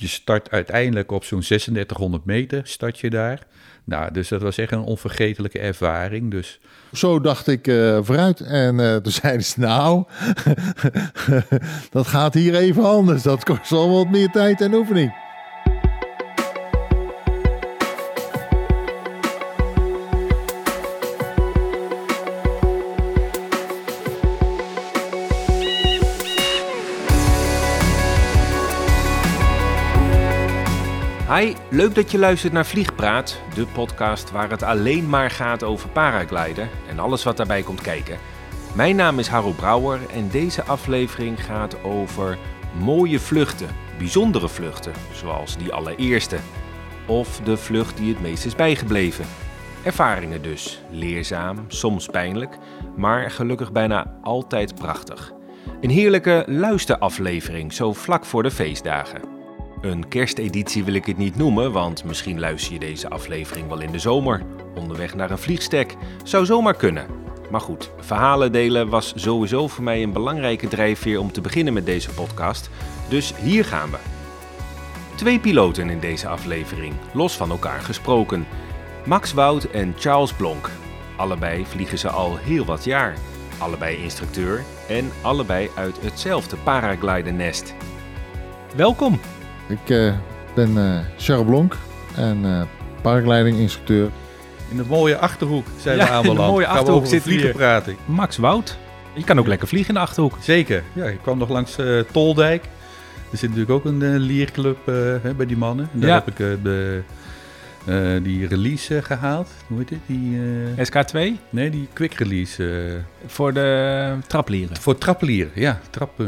je 0.00 0.08
start 0.08 0.50
uiteindelijk 0.50 1.10
op 1.12 1.24
zo'n 1.24 1.40
3600 1.40 2.24
meter, 2.24 2.60
start 2.64 2.98
je 2.98 3.10
daar. 3.10 3.46
Nou, 3.84 4.12
dus 4.12 4.28
dat 4.28 4.42
was 4.42 4.58
echt 4.58 4.72
een 4.72 4.80
onvergetelijke 4.80 5.58
ervaring. 5.58 6.30
Dus 6.30 6.60
Zo 6.92 7.20
dacht 7.20 7.46
ik 7.46 7.66
eh, 7.66 7.98
vooruit. 8.02 8.40
En 8.40 8.80
eh, 8.80 8.96
toen 8.96 9.12
zeiden 9.12 9.44
ze, 9.44 9.60
nou, 9.60 10.04
dat 11.90 12.06
gaat 12.06 12.34
hier 12.34 12.54
even 12.54 12.84
anders. 12.84 13.22
Dat 13.22 13.44
kost 13.44 13.72
al 13.72 13.90
wat 13.90 14.10
meer 14.10 14.28
tijd 14.28 14.60
en 14.60 14.74
oefening. 14.74 15.29
Hi, 31.40 31.54
leuk 31.70 31.94
dat 31.94 32.10
je 32.10 32.18
luistert 32.18 32.52
naar 32.52 32.66
Vliegpraat, 32.66 33.40
de 33.54 33.66
podcast 33.66 34.30
waar 34.30 34.50
het 34.50 34.62
alleen 34.62 35.08
maar 35.08 35.30
gaat 35.30 35.62
over 35.62 35.88
paragliden 35.88 36.68
en 36.88 36.98
alles 36.98 37.24
wat 37.24 37.36
daarbij 37.36 37.62
komt 37.62 37.80
kijken. 37.80 38.18
Mijn 38.74 38.96
naam 38.96 39.18
is 39.18 39.28
Harro 39.28 39.50
Brouwer 39.50 40.00
en 40.10 40.28
deze 40.28 40.62
aflevering 40.62 41.44
gaat 41.44 41.82
over 41.82 42.38
mooie 42.78 43.20
vluchten, 43.20 43.68
bijzondere 43.98 44.48
vluchten, 44.48 44.92
zoals 45.12 45.56
die 45.56 45.72
allereerste. 45.72 46.36
Of 47.06 47.40
de 47.44 47.56
vlucht 47.56 47.96
die 47.96 48.12
het 48.12 48.22
meest 48.22 48.44
is 48.44 48.54
bijgebleven. 48.54 49.24
Ervaringen 49.82 50.42
dus, 50.42 50.82
leerzaam, 50.90 51.64
soms 51.68 52.06
pijnlijk, 52.06 52.58
maar 52.96 53.30
gelukkig 53.30 53.72
bijna 53.72 54.18
altijd 54.22 54.74
prachtig. 54.74 55.32
Een 55.80 55.90
heerlijke 55.90 56.44
luisteraflevering, 56.46 57.72
zo 57.72 57.92
vlak 57.92 58.24
voor 58.24 58.42
de 58.42 58.50
feestdagen. 58.50 59.29
Een 59.80 60.08
kersteditie 60.08 60.84
wil 60.84 60.94
ik 60.94 61.06
het 61.06 61.16
niet 61.16 61.36
noemen, 61.36 61.72
want 61.72 62.04
misschien 62.04 62.40
luister 62.40 62.72
je 62.72 62.78
deze 62.78 63.08
aflevering 63.08 63.68
wel 63.68 63.80
in 63.80 63.90
de 63.90 63.98
zomer. 63.98 64.42
Onderweg 64.74 65.14
naar 65.14 65.30
een 65.30 65.38
vliegstek. 65.38 65.96
Zou 66.24 66.44
zomaar 66.44 66.74
kunnen. 66.74 67.06
Maar 67.50 67.60
goed, 67.60 67.90
verhalen 67.98 68.52
delen 68.52 68.88
was 68.88 69.12
sowieso 69.16 69.68
voor 69.68 69.84
mij 69.84 70.02
een 70.02 70.12
belangrijke 70.12 70.68
drijfveer 70.68 71.18
om 71.18 71.32
te 71.32 71.40
beginnen 71.40 71.72
met 71.72 71.86
deze 71.86 72.10
podcast. 72.10 72.70
Dus 73.08 73.34
hier 73.36 73.64
gaan 73.64 73.90
we. 73.90 73.96
Twee 75.14 75.38
piloten 75.38 75.90
in 75.90 76.00
deze 76.00 76.28
aflevering, 76.28 76.94
los 77.12 77.36
van 77.36 77.50
elkaar 77.50 77.80
gesproken. 77.80 78.46
Max 79.04 79.32
Wout 79.32 79.64
en 79.64 79.94
Charles 79.98 80.32
Blonk. 80.32 80.70
Allebei 81.16 81.66
vliegen 81.66 81.98
ze 81.98 82.08
al 82.08 82.36
heel 82.36 82.64
wat 82.64 82.84
jaar. 82.84 83.16
Allebei 83.58 84.02
instructeur 84.02 84.64
en 84.88 85.10
allebei 85.22 85.70
uit 85.74 86.00
hetzelfde 86.00 86.56
paraglidernest. 86.56 87.74
Welkom! 88.76 89.20
Ik 89.70 89.90
eh, 89.90 90.12
ben 90.54 90.76
eh 90.78 90.98
Charles 91.18 91.46
Blonk 91.46 91.76
en 92.16 92.38
eh 92.44 92.62
paragliding 93.02 93.58
instructeur. 93.58 94.10
in 94.70 94.76
de 94.76 94.84
mooie 94.88 95.16
Achterhoek 95.18 95.66
zijn 95.80 95.96
Ja, 95.96 96.02
we 96.04 96.08
in 96.08 96.22
de 96.22 96.28
aanbeland. 96.28 96.50
mooie 96.50 96.64
Gaan 96.64 96.72
we 96.74 96.78
Achterhoek 96.78 97.02
over 97.02 97.14
we 97.16 97.22
vliegen 97.22 97.46
hier. 97.46 97.56
praten. 97.56 97.96
Max 98.06 98.36
Wout. 98.36 98.78
Je 99.14 99.24
kan 99.24 99.38
ook 99.38 99.46
lekker 99.46 99.68
vliegen 99.68 99.88
in 99.88 99.94
de 99.94 100.00
Achterhoek. 100.06 100.36
Zeker. 100.40 100.82
Ja, 100.92 101.04
ik 101.04 101.18
kwam 101.22 101.38
nog 101.38 101.48
langs 101.48 101.78
eh, 101.78 101.98
Toldijk. 102.12 102.64
Er 103.30 103.38
zit 103.38 103.48
natuurlijk 103.50 103.70
ook 103.70 103.84
een 103.84 104.16
lierclub 104.18 104.88
eh, 104.88 104.94
hè, 105.22 105.34
bij 105.34 105.46
die 105.46 105.56
mannen. 105.56 105.88
En 105.92 106.00
daar 106.00 106.08
Ja. 106.08 106.14
heb 106.14 106.28
ik 106.28 106.38
eh, 106.40 106.46
de, 106.62 107.02
eh, 107.86 108.10
die 108.22 108.46
release 108.46 108.96
eh, 108.96 109.02
gehaald. 109.02 109.48
Hoe 109.66 109.78
heet 109.78 109.88
dit? 109.88 109.98
Die, 110.06 110.38
eh, 110.76 110.84
SK2 110.86 111.38
nee, 111.50 111.70
die 111.70 111.88
quick 111.92 112.12
release. 112.14 112.70
eh, 113.24 113.28
voor 113.30 113.52
de 113.52 114.16
traplieren. 114.26 114.76
voor 114.76 114.98
traplieren. 114.98 115.52
Ja, 115.54 115.80
trap 115.90 116.18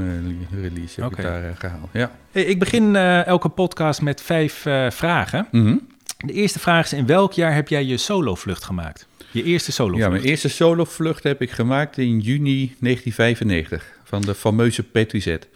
release 0.61 1.01
heb 1.03 1.11
ik 1.11 1.23
daar 1.23 1.45
eh, 1.45 1.51
gehaald. 1.59 1.89
Ja. 1.93 2.11
Hey, 2.31 2.43
ik 2.45 2.59
begin 2.59 2.97
eh, 2.97 3.27
elke 3.27 3.49
podcast 3.49 4.03
met 4.03 4.21
vijf 4.23 4.67
eh, 4.67 4.91
vragen. 4.91 5.47
Mhm. 5.51 5.77
De 6.27 6.33
eerste 6.33 6.59
vraag 6.59 6.85
is: 6.85 6.93
in 6.93 7.07
welk 7.07 7.33
jaar 7.33 7.55
heb 7.55 7.69
jij 7.69 7.85
je 7.85 7.97
solovlucht 7.97 8.65
gemaakt? 8.65 9.07
Je 9.31 9.43
eerste 9.43 9.73
solovlucht. 9.73 10.03
ja, 10.05 10.11
mijn 10.11 10.23
eerste 10.23 10.49
solovlucht 10.49 11.23
heb 11.23 11.43
ik 11.43 11.51
gemaakt 11.51 11.99
in 11.99 12.19
juni 12.21 12.75
1995. 12.81 13.85
Van 14.05 14.21
de 14.23 14.35
fameuze 14.35 14.83
Petrizet. 14.83 15.49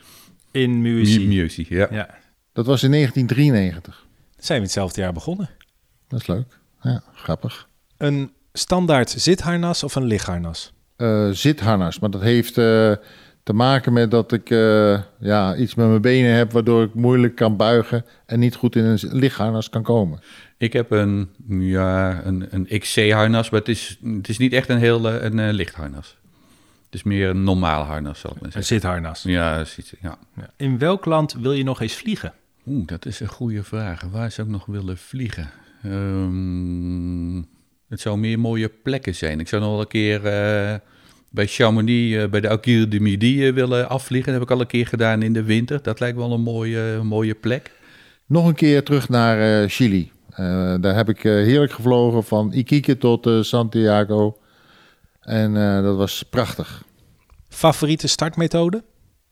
in 0.50 0.80
muziek. 0.82 1.26
Music, 1.26 1.68
ja. 1.68 1.86
Ja. 1.90 2.08
Dat 2.52 2.66
was 2.66 2.82
in 2.82 2.90
1993. 2.90 4.06
Zijn 4.38 4.58
we 4.58 4.64
hetzelfde 4.64 5.00
jaar 5.00 5.12
begonnen? 5.12 5.50
Dat 6.08 6.20
is 6.20 6.26
leuk. 6.26 6.58
Ja, 6.80 7.02
grappig. 7.14 7.68
Een 7.96 8.32
standaard 8.52 9.10
zitharnas 9.10 9.82
of 9.82 9.94
een 9.94 10.04
lichtharnas? 10.04 10.72
Eh, 10.96 11.28
zitharnas, 11.30 11.98
maar 11.98 12.10
dat 12.10 12.20
heeft 12.20 12.58
eh, 12.58 12.92
te 13.42 13.52
maken 13.52 13.92
met 13.92 14.10
dat 14.10 14.32
ik 14.32 14.50
eh, 14.50 15.00
ja, 15.18 15.56
iets 15.56 15.74
met 15.74 15.88
mijn 15.88 16.00
benen 16.00 16.32
heb... 16.34 16.52
waardoor 16.52 16.82
ik 16.82 16.94
moeilijk 16.94 17.34
kan 17.34 17.56
buigen 17.56 18.04
en 18.26 18.38
niet 18.38 18.54
goed 18.54 18.76
in 18.76 18.84
een 18.84 18.98
lichtharnas 19.02 19.68
kan 19.70 19.82
komen. 19.82 20.20
Ik 20.58 20.72
heb 20.72 20.90
een, 20.90 21.28
ja, 21.48 22.24
een, 22.24 22.46
een 22.50 22.78
XC-harnas, 22.80 23.50
maar 23.50 23.60
het 23.60 23.68
is, 23.68 23.98
het 24.04 24.28
is 24.28 24.38
niet 24.38 24.52
echt 24.52 24.68
een 24.68 24.78
heel 24.78 25.04
een, 25.12 25.38
eh, 25.38 25.52
licht 25.52 25.74
harnas. 25.74 26.16
Het 26.84 26.94
is 26.94 27.02
meer 27.02 27.28
een 27.28 27.44
normaal 27.44 27.82
harnas, 27.82 28.20
zal 28.20 28.30
ik 28.30 28.36
maar 28.36 28.46
Een 28.46 28.52
zeggen. 28.52 28.74
zitharnas. 28.74 29.22
Ja, 29.22 29.60
iets- 29.60 29.94
ja. 30.00 30.18
Ja. 30.36 30.50
In 30.56 30.78
welk 30.78 31.04
land 31.04 31.32
wil 31.32 31.52
je 31.52 31.64
nog 31.64 31.80
eens 31.80 31.94
vliegen? 31.94 32.32
Oeh, 32.66 32.86
dat 32.86 33.06
is 33.06 33.20
een 33.20 33.26
goede 33.28 33.62
vraag. 33.62 34.02
Waar 34.10 34.30
zou 34.30 34.46
ik 34.46 34.52
nog 34.52 34.66
willen 34.66 34.98
vliegen? 34.98 35.50
Ehm, 35.82 37.36
het 37.88 38.00
zou 38.00 38.18
meer 38.18 38.38
mooie 38.38 38.68
plekken 38.68 39.14
zijn. 39.14 39.40
Ik 39.40 39.48
zou 39.48 39.62
nog 39.62 39.70
wel 39.70 39.80
een 39.80 39.86
keer 39.86 40.16
eh, 40.16 40.74
bij 41.30 41.46
Chamonix, 41.46 42.16
eh, 42.16 42.28
bij 42.30 42.40
de 42.40 42.48
Alkire 42.48 42.88
de 42.88 43.00
Midi 43.00 43.46
eh, 43.46 43.54
willen 43.54 43.88
afvliegen. 43.88 44.32
Dat 44.32 44.40
heb 44.40 44.50
ik 44.50 44.54
al 44.54 44.60
een 44.60 44.66
keer 44.70 44.86
gedaan 44.86 45.22
in 45.22 45.32
de 45.32 45.42
winter. 45.42 45.82
Dat 45.82 46.00
lijkt 46.00 46.16
wel 46.16 46.32
een 46.32 46.40
mooie, 46.40 47.00
mooie 47.02 47.34
plek. 47.34 47.70
Nog 48.26 48.46
een 48.46 48.54
keer 48.54 48.84
terug 48.84 49.08
naar 49.08 49.62
eh, 49.62 49.68
Chili. 49.68 50.12
Eh, 50.30 50.74
daar 50.80 50.94
heb 50.94 51.08
ik 51.08 51.22
heerlijk 51.22 51.72
gevlogen 51.72 52.24
van 52.24 52.52
Iquique 52.52 52.98
tot 52.98 53.28
Santiago. 53.46 54.36
En 55.26 55.56
eh, 55.56 55.82
dat 55.82 55.96
was 55.96 56.22
prachtig. 56.22 56.82
Favoriete 57.48 58.08
startmethode? 58.08 58.84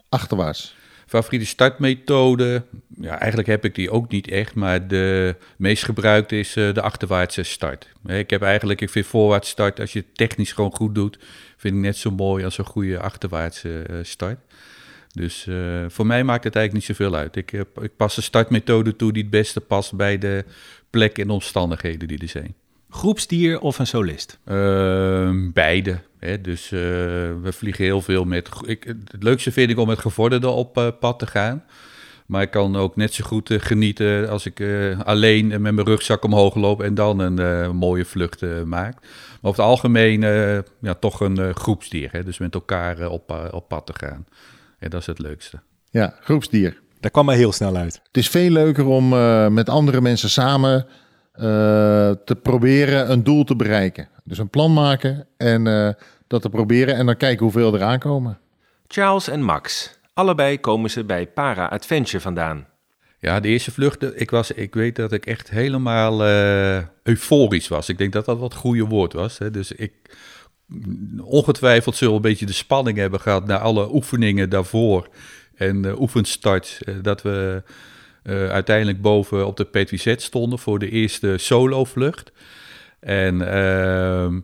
Achterwaarts. 0.09 0.75
Favoriete 1.06 1.47
startmethode? 1.47 2.65
Ja, 3.00 3.19
eigenlijk 3.19 3.49
heb 3.49 3.65
ik 3.65 3.75
die 3.75 3.91
ook 3.91 4.10
niet 4.10 4.28
echt, 4.28 4.55
maar 4.55 4.88
de 4.88 5.37
meest 5.56 5.84
gebruikte 5.84 6.38
is 6.38 6.56
eh, 6.56 6.75
de 6.75 6.81
achterwaartse 6.81 7.43
start. 7.43 7.88
Ik 8.06 8.31
heb 8.31 8.43
eigenlijk, 8.43 8.81
ik 8.81 8.91
vind 8.91 9.06
voorwaarts 9.06 9.49
start, 9.49 9.81
als 9.81 9.93
je 9.93 9.99
het 9.99 10.16
technisch 10.16 10.53
gewoon 10.53 10.75
goed 10.75 10.94
doet, 10.94 11.19
vind 11.56 11.75
ik 11.75 11.81
net 11.81 11.97
zo 11.97 12.10
mooi 12.10 12.44
als 12.44 12.59
een 12.59 12.65
goede 12.65 13.00
achterwaartse 13.00 13.82
eh, 13.82 13.97
start. 14.03 14.38
Dus 15.12 15.47
eh, 15.47 15.84
voor 15.88 16.06
mij 16.06 16.25
maakt 16.25 16.44
het 16.44 16.56
eigenlijk 16.56 16.87
niet 16.87 16.97
zoveel 16.97 17.15
uit. 17.15 17.37
Ik, 17.37 17.53
ik 17.81 17.97
pas 17.97 18.15
de 18.15 18.22
startmethode 18.22 18.97
toe 18.97 19.12
die 19.12 19.22
het 19.22 19.31
beste 19.31 19.61
past 19.61 19.94
bij 19.94 20.19
de 20.19 20.44
plek 20.91 21.19
en 21.19 21.31
omstandigheden 21.31 22.09
die 22.09 22.19
er 22.19 22.28
zijn. 22.28 22.55
Groepsdier 22.91 23.61
of 23.61 23.78
een 23.78 23.87
solist? 23.87 24.38
Ehm, 24.44 25.50
beide. 25.53 26.00
Hè? 26.19 26.41
Dus 26.41 26.69
we 26.69 27.49
vliegen 27.53 27.84
heel 27.84 28.00
veel 28.00 28.25
met. 28.25 28.49
Ik, 28.66 28.84
het 28.84 29.22
leukste 29.22 29.53
vind 29.53 29.71
ik 29.71 29.78
om 29.78 29.87
met 29.87 29.99
gevorderden 29.99 30.53
op 30.53 30.94
pad 31.00 31.19
te 31.19 31.26
gaan. 31.26 31.65
Maar 32.34 32.42
ik 32.42 32.50
kan 32.50 32.76
ook 32.76 32.96
net 32.96 33.14
zo 33.14 33.24
goed 33.24 33.50
eh, 33.50 33.60
genieten 33.60 34.28
als 34.28 34.46
ik 34.46 34.60
eh, 34.60 35.00
alleen 35.00 35.46
met 35.46 35.60
mijn 35.60 35.82
rugzak 35.82 36.24
omhoog 36.24 36.54
loop 36.54 36.82
en 36.82 36.94
dan 36.94 37.18
een 37.18 37.38
eh, 37.38 37.70
mooie 37.70 38.04
vlucht 38.04 38.42
eh, 38.42 38.62
maak. 38.62 39.00
Maar 39.00 39.50
over 39.50 39.62
het 39.62 39.70
algemeen 39.70 40.22
eh, 40.22 40.58
ja, 40.80 40.94
toch 40.94 41.20
een 41.20 41.38
eh, 41.38 41.54
groepsdier. 41.54 42.08
Hè? 42.12 42.24
Dus 42.24 42.38
met 42.38 42.54
elkaar 42.54 43.08
op, 43.08 43.48
op 43.50 43.68
pad 43.68 43.86
te 43.86 43.92
gaan. 43.96 44.26
Ja, 44.80 44.88
dat 44.88 45.00
is 45.00 45.06
het 45.06 45.18
leukste. 45.18 45.60
Ja, 45.90 46.14
groepsdier. 46.20 46.80
Daar 47.00 47.10
kwam 47.10 47.24
maar 47.24 47.36
heel 47.36 47.52
snel 47.52 47.76
uit. 47.76 48.00
Het 48.06 48.16
is 48.16 48.28
veel 48.28 48.50
leuker 48.50 48.86
om 48.86 49.12
eh, 49.12 49.48
met 49.48 49.68
andere 49.68 50.00
mensen 50.00 50.30
samen 50.30 50.86
eh, 51.32 51.42
te 52.24 52.36
proberen 52.42 53.10
een 53.10 53.24
doel 53.24 53.44
te 53.44 53.56
bereiken. 53.56 54.08
Dus 54.24 54.38
een 54.38 54.50
plan 54.50 54.72
maken 54.72 55.26
en 55.36 55.66
eh, 55.66 55.88
dat 56.26 56.42
te 56.42 56.48
proberen 56.48 56.96
en 56.96 57.06
dan 57.06 57.16
kijken 57.16 57.42
hoeveel 57.42 57.74
er 57.74 57.82
aankomen. 57.82 58.38
Charles 58.86 59.28
en 59.28 59.42
Max. 59.42 59.98
Allebei 60.14 60.60
komen 60.60 60.91
ze 60.91 61.04
bij 61.04 61.26
Para 61.26 61.66
Adventure 61.66 62.20
vandaan. 62.20 62.66
Ja, 63.19 63.41
de 63.41 63.48
eerste 63.48 63.70
vlucht, 63.70 64.20
ik, 64.20 64.30
was, 64.30 64.50
ik 64.50 64.75
weet 64.75 64.96
dat 64.96 65.12
ik 65.12 65.26
echt 65.26 65.50
helemaal 65.50 66.25
eh, 66.25 66.82
euforisch 67.02 67.69
was. 67.69 67.88
Ik 67.88 67.99
denk 67.99 68.12
dat 68.12 68.25
dat 68.25 68.38
wat 68.38 68.52
het 68.52 68.61
goede 68.61 68.84
woord 68.84 69.12
was. 69.12 69.38
Hè. 69.38 69.50
Dus 69.50 69.72
ik, 69.72 69.93
ongetwijfeld 71.20 71.96
zullen 71.96 72.14
we 72.14 72.20
een 72.20 72.31
beetje 72.31 72.46
de 72.46 72.52
spanning 72.52 72.99
hebben 72.99 73.20
gehad 73.20 73.46
na 73.46 73.58
alle 73.58 73.94
oefeningen 73.94 74.50
daarvoor 74.50 75.08
en 75.55 75.84
uh, 75.84 76.00
oefenstart. 76.00 76.78
eh, 76.84 76.94
dat 77.02 77.22
we 77.22 77.62
eh, 78.22 78.49
uiteindelijk 78.49 79.00
boven 79.00 79.46
op 79.46 79.56
de 79.56 79.64
PTZ 79.64 80.14
stonden 80.16 80.58
voor 80.58 80.78
de 80.78 80.90
eerste 80.90 81.34
solo-vlucht. 81.38 82.32
En 83.00 83.52
ehm, 83.52 84.40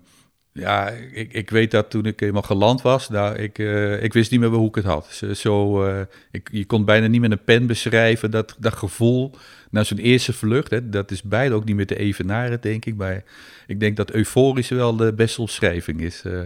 ja, 0.60 0.88
ik, 1.12 1.32
ik 1.32 1.50
weet 1.50 1.70
dat 1.70 1.90
toen 1.90 2.06
ik 2.06 2.20
eenmaal 2.20 2.42
geland 2.42 2.82
was, 2.82 3.08
nou, 3.08 3.36
ik, 3.36 3.58
eh, 3.58 4.02
ik 4.02 4.12
wist 4.12 4.30
niet 4.30 4.40
meer 4.40 4.48
hoe 4.48 4.68
ik 4.68 4.74
het 4.74 4.84
had. 4.84 5.22
Zo, 5.34 5.84
eh, 5.84 6.00
ik, 6.30 6.48
je 6.52 6.64
kon 6.64 6.84
bijna 6.84 7.06
niet 7.06 7.20
met 7.20 7.30
een 7.30 7.44
pen 7.44 7.66
beschrijven 7.66 8.30
dat, 8.30 8.56
dat 8.58 8.74
gevoel 8.74 9.30
na 9.70 9.84
zo'n 9.84 9.98
eerste 9.98 10.32
vlucht. 10.32 10.70
Hè, 10.70 10.88
dat 10.88 11.10
is 11.10 11.22
beide 11.22 11.54
ook 11.54 11.64
niet 11.64 11.76
meer 11.76 11.86
te 11.86 11.98
evenaren, 11.98 12.60
denk 12.60 12.84
ik. 12.84 12.96
Maar 12.96 13.24
ik 13.66 13.80
denk 13.80 13.96
dat 13.96 14.10
euforisch 14.10 14.68
wel 14.68 14.96
de 14.96 15.12
beste 15.12 15.40
omschrijving 15.40 16.00
is 16.00 16.22
eh, 16.24 16.40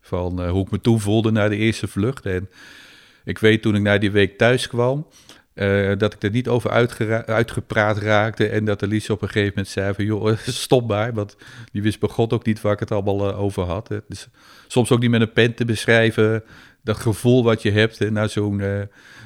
van 0.00 0.48
hoe 0.48 0.64
ik 0.64 0.70
me 0.70 0.80
toen 0.80 1.00
voelde 1.00 1.30
na 1.30 1.48
de 1.48 1.56
eerste 1.56 1.88
vlucht. 1.88 2.26
En 2.26 2.48
ik 3.24 3.38
weet 3.38 3.62
toen 3.62 3.74
ik 3.74 3.82
na 3.82 3.98
die 3.98 4.10
week 4.10 4.38
thuis 4.38 4.68
kwam, 4.68 5.06
eh, 5.60 5.98
dat 5.98 6.14
ik 6.14 6.22
er 6.22 6.30
niet 6.30 6.48
over 6.48 6.70
uitgepraat 7.26 7.98
raakte. 7.98 8.48
En 8.48 8.64
dat 8.64 8.82
Elise 8.82 9.12
op 9.12 9.22
een 9.22 9.28
gegeven 9.28 9.48
moment 9.48 9.68
zei 9.68 9.94
van, 9.94 10.04
joh, 10.04 10.36
stop 10.64 10.88
maar. 10.88 11.12
Want 11.12 11.36
die 11.72 11.82
wist 11.82 12.00
bij 12.00 12.08
God 12.08 12.32
ook 12.32 12.44
niet 12.44 12.60
waar 12.60 12.72
ik 12.72 12.80
het 12.80 12.90
allemaal 12.90 13.30
eh, 13.30 13.40
over 13.40 13.62
had. 13.62 13.88
Hè. 13.88 13.98
Dus 14.08 14.28
soms 14.66 14.90
ook 14.90 15.00
niet 15.00 15.10
met 15.10 15.20
een 15.20 15.32
pen 15.32 15.54
te 15.54 15.64
beschrijven. 15.64 16.44
Dat 16.82 16.96
gevoel 16.96 17.44
wat 17.44 17.62
je 17.62 17.70
hebt 17.70 17.98
hè, 17.98 18.10
na 18.10 18.28
zo'n 18.28 18.60
eh, 18.60 18.80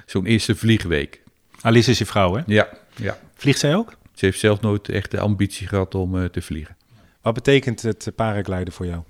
zo'n 0.06 0.26
eerste 0.26 0.56
vliegweek. 0.56 1.22
Alice 1.60 1.90
is 1.90 1.98
je 1.98 2.06
vrouw, 2.06 2.34
hè? 2.34 2.42
Ja, 2.46 2.68
ja. 2.96 3.18
Vliegt 3.34 3.58
zij 3.58 3.74
ook? 3.74 3.96
Ze 4.14 4.24
heeft 4.24 4.38
zelf 4.38 4.60
nooit 4.60 4.88
echt 4.88 5.10
de 5.10 5.20
ambitie 5.20 5.66
gehad 5.66 5.94
om 5.94 6.30
te 6.30 6.42
vliegen. 6.42 6.76
Wat 7.22 7.34
betekent 7.34 7.82
het 7.82 8.12
paragliden 8.16 8.72
voor 8.72 8.86
jou? 8.86 9.02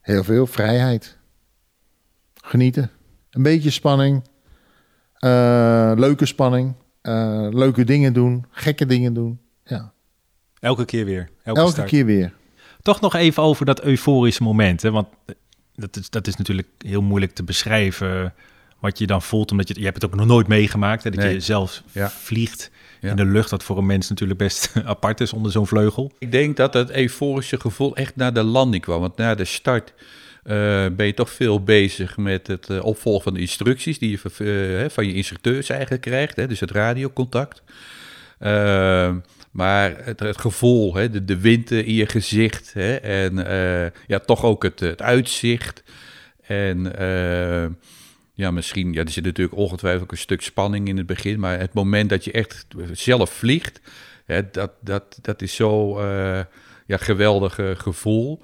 Heel 0.00 0.24
veel 0.24 0.46
vrijheid. 0.46 1.18
Genieten. 2.34 2.90
Een 3.30 3.42
beetje 3.42 3.70
spanning. 3.70 4.22
Eh, 5.22 5.92
leuke 5.96 6.26
spanning. 6.26 6.74
Eh, 7.00 7.46
leuke 7.50 7.84
dingen 7.84 8.12
doen. 8.12 8.44
Gekke 8.50 8.86
dingen 8.86 9.14
doen. 9.14 9.38
Ja. 9.64 9.92
Elke 10.60 10.84
keer 10.84 11.04
weer. 11.04 11.28
Elke, 11.44 11.60
Elke 11.60 11.72
start. 11.72 11.88
keer 11.88 12.04
weer. 12.06 12.32
Toch 12.82 13.00
nog 13.00 13.14
even 13.14 13.42
over 13.42 13.66
dat 13.66 13.82
euforische 13.82 14.42
moment. 14.42 14.82
Hè? 14.82 14.90
Want 14.90 15.06
eh, 15.26 15.34
dat 15.74 15.96
is, 15.96 16.10
dat 16.10 16.26
is 16.26 16.36
natuurlijk 16.36 16.68
heel 16.78 17.02
moeilijk 17.02 17.32
te 17.32 17.42
beschrijven. 17.44 18.34
Wat 18.80 18.98
je 18.98 19.06
dan 19.06 19.22
voelt, 19.22 19.50
omdat 19.50 19.68
je, 19.68 19.74
je 19.78 19.84
hebt 19.84 20.02
het 20.02 20.10
ook 20.10 20.16
nog 20.18 20.26
nooit 20.26 20.46
meegemaakt. 20.48 21.04
Hè? 21.04 21.10
Dat 21.10 21.24
Nee. 21.24 21.32
je 21.32 21.40
zelf 21.40 21.82
Ja. 21.92 22.10
vliegt 22.10 22.70
Ja. 23.00 23.10
in 23.10 23.16
de 23.16 23.24
lucht. 23.24 23.50
Dat 23.50 23.62
voor 23.62 23.78
een 23.78 23.86
mens 23.86 24.08
natuurlijk 24.08 24.38
best 24.38 24.72
apart 24.84 25.20
is 25.20 25.32
onder 25.32 25.52
zo'n 25.52 25.66
vleugel. 25.66 26.12
Ik 26.18 26.32
denk 26.32 26.56
dat 26.56 26.74
het 26.74 26.90
euforische 26.90 27.60
gevoel 27.60 27.96
echt 27.96 28.16
naar 28.16 28.32
de 28.34 28.42
landing 28.42 28.82
kwam. 28.82 29.00
Want 29.00 29.16
na 29.16 29.34
de 29.34 29.44
start 29.44 29.94
ben 30.96 31.06
je 31.06 31.14
toch 31.14 31.30
veel 31.30 31.62
bezig 31.62 32.16
met 32.16 32.46
het 32.46 32.70
eh, 32.70 32.84
opvolgen 32.84 33.22
van 33.22 33.34
de 33.34 33.40
instructies 33.40 33.98
die 33.98 34.10
je 34.10 34.18
van, 34.18 34.46
eh, 34.46 34.88
van 34.88 35.06
je 35.06 35.14
instructeurs 35.14 35.68
eigenlijk 35.68 36.02
krijgt. 36.02 36.36
Hè, 36.36 36.46
dus 36.46 36.60
het 36.60 36.70
radiocontact. 36.70 37.62
Eh, 38.38 39.14
maar 39.50 39.96
het, 40.04 40.40
gevoel, 40.40 40.94
hè, 40.94 41.10
de, 41.10 41.24
de 41.24 41.40
wind 41.40 41.70
eh, 41.70 41.86
in 41.86 41.94
je 41.94 42.06
gezicht 42.06 42.72
hè, 42.72 42.94
en 42.94 43.46
eh, 43.46 43.90
ja, 44.06 44.18
toch 44.18 44.44
ook 44.44 44.62
het, 44.62 45.02
uitzicht. 45.02 45.82
En 46.42 46.96
eh, 46.98 47.66
ja, 48.34 48.50
misschien, 48.50 48.92
ja, 48.92 49.04
er 49.04 49.10
zit 49.10 49.24
natuurlijk 49.24 49.56
ongetwijfeld 49.56 50.02
ook 50.02 50.10
een 50.10 50.18
stuk 50.18 50.42
spanning 50.42 50.88
in 50.88 50.96
het 50.96 51.06
begin, 51.06 51.40
maar 51.40 51.58
het 51.58 51.72
moment 51.72 52.10
dat 52.10 52.24
je 52.24 52.32
echt 52.32 52.66
zelf 52.92 53.30
vliegt, 53.30 53.80
hè, 54.24 54.50
dat, 54.50 54.72
dat, 54.80 55.18
dat 55.20 55.42
is 55.42 55.54
zo 55.54 55.98
eh, 55.98 56.40
ja, 56.86 56.96
geweldig 56.96 57.58
eh, 57.58 57.70
gevoel. 57.74 58.42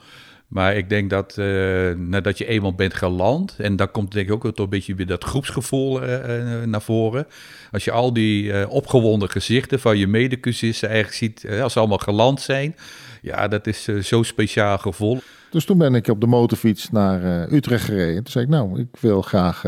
Maar 0.49 0.77
ik 0.77 0.89
denk 0.89 1.11
dat 1.11 1.39
eh, 1.39 1.91
nadat 1.97 2.39
je 2.39 2.47
eenmaal 2.47 2.75
bent 2.75 2.95
geland, 2.95 3.55
en 3.59 3.77
dan 3.77 3.91
komt 3.91 4.13
denk 4.13 4.29
ik 4.29 4.45
ook 4.45 4.59
een 4.59 4.69
beetje 4.69 4.95
weer 4.95 5.07
dat 5.07 5.25
groepsgevoel 5.25 6.03
eh, 6.03 6.63
eh, 6.63 6.69
naar 6.69 6.83
voren. 6.83 7.27
Als 7.73 7.85
je 7.85 7.91
al 7.91 8.13
die 8.13 8.53
eh, 8.53 8.71
opgewonden 8.71 9.31
gezichten 9.31 9.81
van 9.81 9.99
je 9.99 10.07
medecursisten 10.07 10.89
eigenlijk 10.89 11.19
ziet, 11.19 11.61
als 11.63 11.73
ze 11.73 11.79
allemaal 11.79 11.99
geland 11.99 12.41
zijn, 12.41 12.77
ja, 13.23 13.49
dat 13.49 13.67
is 13.67 13.85
zo'n 14.01 14.25
speciaal 14.25 14.79
gevoel. 14.79 15.19
Dus 15.51 15.65
toen 15.65 15.79
ben 15.79 15.95
ik 15.95 16.09
op 16.09 16.21
de 16.21 16.27
motorfiets 16.27 16.91
naar 16.91 17.53
Utrecht 17.53 17.85
gereden. 17.85 18.23
Toen 18.23 18.33
zei 18.33 18.45
ik, 18.45 18.51
nou, 18.51 18.81
ik 18.81 18.97
wil 19.01 19.23
graag 19.23 19.65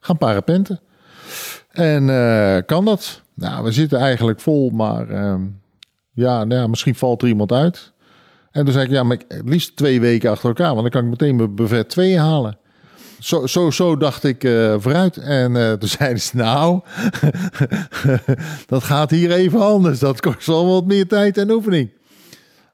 gaan 0.00 0.18
parapenten. 0.18 0.80
En 1.70 2.06
kan 2.64 2.84
dat? 2.84 3.22
Nou, 3.34 3.64
we 3.64 3.72
zitten 3.72 3.98
eigenlijk 3.98 4.40
vol, 4.40 4.70
maar 4.70 5.08
ehm, 5.08 5.42
ja, 6.12 6.44
nou 6.44 6.60
ja, 6.60 6.66
misschien 6.66 6.94
valt 6.94 7.22
er 7.22 7.28
iemand 7.28 7.52
uit. 7.52 7.92
En 8.50 8.64
toen 8.64 8.72
zei 8.72 8.84
ik, 8.84 8.90
ja, 8.90 9.02
maar 9.02 9.18
het 9.28 9.48
liefst 9.48 9.76
twee 9.76 10.00
weken 10.00 10.30
achter 10.30 10.48
elkaar, 10.48 10.74
want 10.74 10.80
dan 10.80 10.90
kan 10.90 11.04
ik 11.04 11.10
meteen 11.10 11.36
mijn 11.36 11.54
buffet 11.54 11.88
2 11.88 12.18
halen. 12.18 12.58
Zo, 13.18 13.46
zo, 13.46 13.70
zo 13.70 13.96
dacht 13.96 14.24
ik 14.24 14.44
eh, 14.44 14.74
vooruit. 14.78 15.16
En 15.16 15.56
eh, 15.56 15.72
toen 15.72 15.88
zeiden 15.98 16.20
ze, 16.20 16.36
nou, 16.36 16.80
dat 18.66 18.82
gaat 18.82 19.10
hier 19.10 19.32
even 19.32 19.60
anders. 19.60 19.98
Dat 19.98 20.20
kost 20.20 20.46
wel 20.46 20.66
wat 20.66 20.86
meer 20.86 21.06
tijd 21.06 21.38
en 21.38 21.50
oefening. 21.50 21.90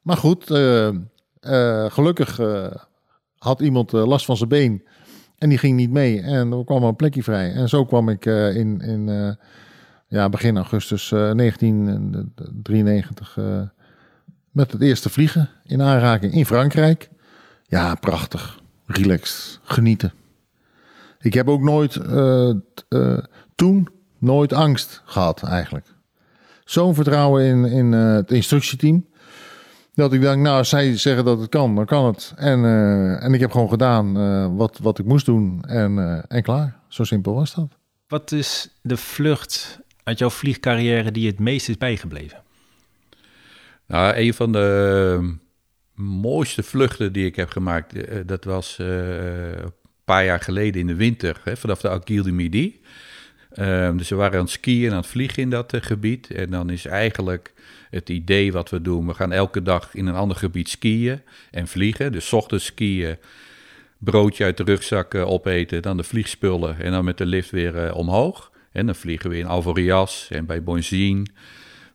Maar 0.02 0.17
goed, 0.17 0.50
eh, 0.50 0.90
gelukkig 1.88 2.40
had 3.38 3.61
iemand 3.61 3.93
last 3.93 4.25
van 4.25 4.37
zijn 4.37 4.49
been. 4.49 4.87
En 5.38 5.49
die 5.49 5.58
ging 5.58 5.76
niet 5.76 5.90
mee. 5.90 6.20
En 6.20 6.52
er 6.52 6.64
kwam 6.64 6.82
een 6.82 6.96
plekje 6.96 7.23
vrij. 7.23 7.52
En 7.52 7.69
zo 7.69 7.84
kwam 7.84 8.08
ik 8.08 8.25
in, 8.25 8.81
in 8.81 9.37
ja, 10.08 10.28
begin 10.28 10.56
augustus 10.56 11.12
eh, 11.12 11.31
1993 11.31 13.38
eh, 13.38 13.62
met 14.56 14.73
het 14.73 14.82
eerste 14.82 15.11
vliegen 15.11 15.50
in 15.64 15.82
aanraking 15.82 16.32
in 16.32 16.47
Frankrijk. 16.47 17.08
Ja, 17.67 17.94
prachtig. 17.94 18.61
Relaxed. 18.87 19.61
Genieten. 19.62 20.12
Ik 21.20 21.35
heb 21.35 21.49
ook 21.49 21.61
nooit 21.61 21.97
eh, 21.97 22.50
eh, 22.88 23.19
toen 23.55 23.88
nooit 24.19 24.53
angst 24.53 25.03
gehad 25.05 25.43
eigenlijk. 25.43 25.87
Zo'n 26.64 26.94
vertrouwen 26.94 27.44
in, 27.44 27.64
in 27.64 27.94
eh, 27.94 28.12
het 28.12 28.31
instructieteam. 28.31 29.06
Dat 29.94 30.12
ik 30.12 30.20
denk, 30.20 30.43
nou, 30.43 30.59
als 30.59 30.69
zij 30.69 30.97
zeggen 30.97 31.25
dat 31.25 31.41
het 31.41 31.49
kan, 31.49 31.75
dan 31.75 31.87
kan 31.87 32.06
het. 32.06 32.32
En, 32.37 32.64
en 33.20 33.35
ik 33.35 33.41
heb 33.41 33.50
gewoon 33.50 33.69
gedaan 33.69 34.56
wat, 34.56 34.79
wat 34.82 34.99
ik 34.99 35.05
moest 35.05 35.26
doen. 35.26 35.64
En, 35.64 36.25
en 36.29 36.43
klaar. 36.43 36.81
Zo 36.88 37.05
simpel 37.05 37.35
was 37.35 37.55
dat. 37.55 37.69
Wat 38.09 38.32
is 38.32 38.69
de 38.82 38.97
vlucht 38.97 39.81
uit 40.02 40.19
jouw 40.19 40.31
vliegcarrière 40.31 41.11
die 41.11 41.26
het 41.26 41.38
meest 41.38 41.69
is 41.69 41.76
bijgebleven? 41.76 42.44
Nou, 43.87 44.17
een 44.17 44.35
van 44.35 44.53
de 44.53 45.19
eh, 45.21 45.29
mooiste 46.05 46.62
vluchten 46.62 47.12
die 47.12 47.27
ik 47.27 47.37
heb 47.37 47.49
gemaakt, 47.49 47.97
eh, 47.97 48.21
dat 48.27 48.44
was 48.44 48.79
eh, 48.79 49.56
een 49.56 49.73
paar 50.05 50.25
jaar 50.25 50.41
geleden 50.41 50.81
in 50.81 50.87
de 50.87 50.94
winter, 50.94 51.41
hè, 51.44 51.56
vanaf 51.56 51.81
de 51.81 51.88
Aguil 51.88 52.23
de 52.23 52.33
Midi. 52.33 52.81
Ehm, 53.50 53.97
dus 53.97 54.09
we 54.09 54.15
waren 54.15 54.38
aan 54.38 54.44
het 54.44 54.50
skiën 54.50 54.85
en 54.85 54.91
aan 54.91 54.97
het 54.97 55.06
vliegen 55.06 55.43
in 55.43 55.50
dat 55.50 55.73
eh, 55.73 55.83
gebied. 55.83 56.31
En 56.31 56.50
dan 56.50 56.71
is 56.71 56.85
eigenlijk 56.85 57.53
het 57.91 58.09
idee 58.09 58.53
wat 58.53 58.71
we 58.71 58.83
doen, 58.83 59.06
we 59.06 59.15
gaan 59.15 59.33
elke 59.33 59.62
dag 59.62 59.94
in 59.94 60.06
een 60.06 60.15
ander 60.15 60.37
gebied 60.37 60.69
skiën 60.69 61.21
en 61.50 61.69
vliegen. 61.69 62.12
Dus 62.12 62.33
ochtends 62.33 62.65
skiën, 62.65 63.17
broodje 63.99 64.44
uit 64.44 64.56
de 64.56 64.62
rugzak 64.62 65.15
opeten, 65.15 65.83
dan 65.83 65.97
de 65.97 66.03
vliegspullen 66.03 66.81
en 66.81 66.91
dan 66.93 67.05
met 67.05 67.19
de 67.19 67.27
lift 67.27 67.50
weer 67.50 67.94
omhoog. 67.94 68.53
En 68.73 68.87
dan 68.87 68.94
vliegen 68.94 69.31
we 69.31 69.38
in 69.38 69.47
Alvorias 69.47 70.29
en 70.31 70.47
bij 70.47 70.62
Bonzine. 70.62 71.27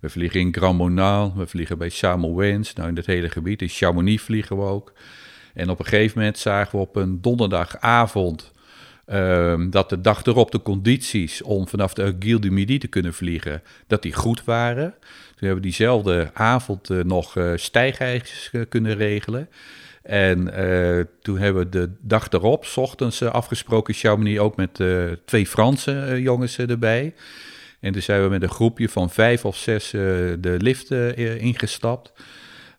We 0.02 0.10
vliegen 0.10 0.40
in 0.40 0.54
Grand 0.54 0.78
Monal, 0.78 1.34
we 1.36 1.48
vliegen 1.48 1.78
bij 1.78 1.90
Samoëns, 1.90 2.74
nou 2.74 2.90
in 2.90 2.96
het 2.96 3.06
hele 3.06 3.30
gebied. 3.30 3.62
In 3.62 3.70
Chamonix 3.70 4.24
vliegen 4.24 4.58
we 4.58 4.64
ook. 4.64 4.94
En 5.54 5.70
op 5.70 5.80
een 5.80 5.86
gegeven 5.86 6.18
moment 6.18 6.38
zagen 6.38 6.72
we 6.72 6.86
op 6.86 6.96
een 6.96 7.22
donderdagavond 7.22 8.52
ehm, 9.06 9.70
dat 9.70 9.90
de 9.90 10.02
dag 10.02 10.26
erop 10.26 10.52
de 10.52 10.62
condities 10.62 11.42
om 11.42 11.68
vanaf 11.68 11.94
de 11.94 12.04
Aiguille 12.04 12.40
du 12.40 12.52
Midi 12.52 12.78
te 12.78 12.88
kunnen 12.88 13.14
vliegen, 13.14 13.62
dat 13.88 14.02
die 14.02 14.14
goed 14.14 14.44
waren. 14.44 14.94
Toen 15.00 15.48
hebben 15.48 15.56
we 15.56 15.62
diezelfde 15.62 16.30
avond 16.34 16.90
eh, 16.90 17.00
nog 17.00 17.38
eh, 17.38 18.62
kunnen 18.70 18.96
regelen. 18.96 19.50
En 20.02 20.54
toen 21.22 21.38
hebben 21.38 21.64
we 21.64 21.70
de 21.70 21.92
dag 22.00 22.30
erop, 22.30 22.66
s 22.66 22.78
ochtends 22.78 23.24
afgesproken 23.24 23.94
in 23.94 24.00
Chamonix, 24.00 24.40
ook 24.40 24.56
met 24.56 24.80
twee 25.26 25.48
Franse 25.48 26.20
jongens 26.22 26.58
erbij. 26.58 27.14
En 27.82 27.92
toen 27.92 28.02
zijn 28.02 28.24
we 28.24 28.30
met 28.30 28.42
een 28.42 28.50
groepje 28.50 28.90
van 28.90 29.10
vijf 29.10 29.46
of 29.46 29.58
zes 29.58 29.86
eh, 29.86 30.02
de 30.40 30.56
lift 30.58 30.92
eh, 30.92 31.42
ingestapt. 31.42 32.14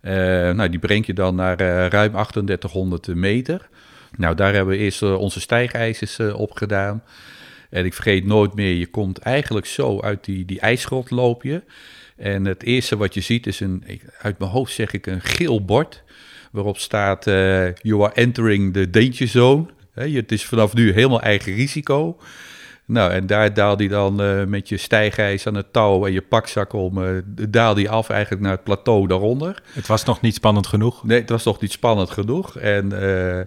Eh, 0.00 0.14
nou, 0.50 0.68
die 0.68 0.78
brengt 0.78 1.06
je 1.06 1.14
dan 1.14 1.34
naar 1.34 1.58
ruim 1.90 2.12
3800 2.12 3.06
meter. 3.06 3.68
Nou, 4.16 4.34
daar 4.34 4.54
hebben 4.54 4.74
we 4.76 4.80
eerst 4.80 5.02
onze 5.02 5.40
stijgijzers 5.40 6.18
op 6.20 6.52
gedaan. 6.52 7.02
En 7.70 7.84
ik 7.84 7.94
vergeet 7.94 8.24
nooit 8.24 8.54
meer, 8.54 8.74
je 8.74 8.86
komt 8.86 9.18
eigenlijk 9.18 9.66
zo 9.66 10.00
uit 10.00 10.24
die, 10.24 10.44
die 10.44 10.60
ijsgrot 10.60 11.10
loop 11.10 11.42
je. 11.42 11.62
En 12.16 12.44
het 12.44 12.62
eerste 12.62 12.96
wat 12.96 13.14
je 13.14 13.20
ziet 13.20 13.46
is 13.46 13.60
een, 13.60 13.84
uit 14.18 14.38
mijn 14.38 14.50
hoofd 14.50 14.72
zeg 14.72 14.92
ik, 14.92 15.06
een 15.06 15.20
geel 15.20 15.64
bord. 15.64 16.02
Waarop 16.52 16.78
staat, 16.78 17.26
eh, 17.26 17.74
you 17.74 18.02
are 18.02 18.14
entering 18.14 18.72
the 18.72 18.90
danger 18.90 19.28
zone. 19.28 19.66
Het 19.94 20.32
is 20.32 20.44
vanaf 20.44 20.74
nu 20.74 20.92
helemaal 20.92 21.22
eigen 21.22 21.54
risico. 21.54 22.18
Nou, 22.92 23.12
en 23.12 23.26
daar 23.26 23.54
daalde 23.54 23.84
hij 23.84 23.92
dan 23.92 24.22
eh, 24.22 24.44
met 24.44 24.68
je 24.68 24.76
stijgijs 24.76 25.46
aan 25.46 25.54
het 25.54 25.72
touw 25.72 26.06
en 26.06 26.12
je 26.12 26.22
pakzak 26.22 26.72
om, 26.72 27.04
eh 27.04 27.08
daalde 27.48 27.80
hij 27.80 27.90
af 27.90 28.08
eigenlijk 28.08 28.42
naar 28.42 28.52
het 28.52 28.64
plateau 28.64 29.06
daaronder. 29.06 29.62
Het 29.72 29.86
was 29.86 30.04
nog 30.04 30.20
niet 30.20 30.34
spannend 30.34 30.66
genoeg. 30.66 31.04
Nee, 31.04 31.20
het 31.20 31.30
was 31.30 31.42
toch 31.42 31.60
niet 31.60 31.72
spannend 31.72 32.10
genoeg. 32.10 32.58
En 32.58 32.92
eh, 32.92 33.44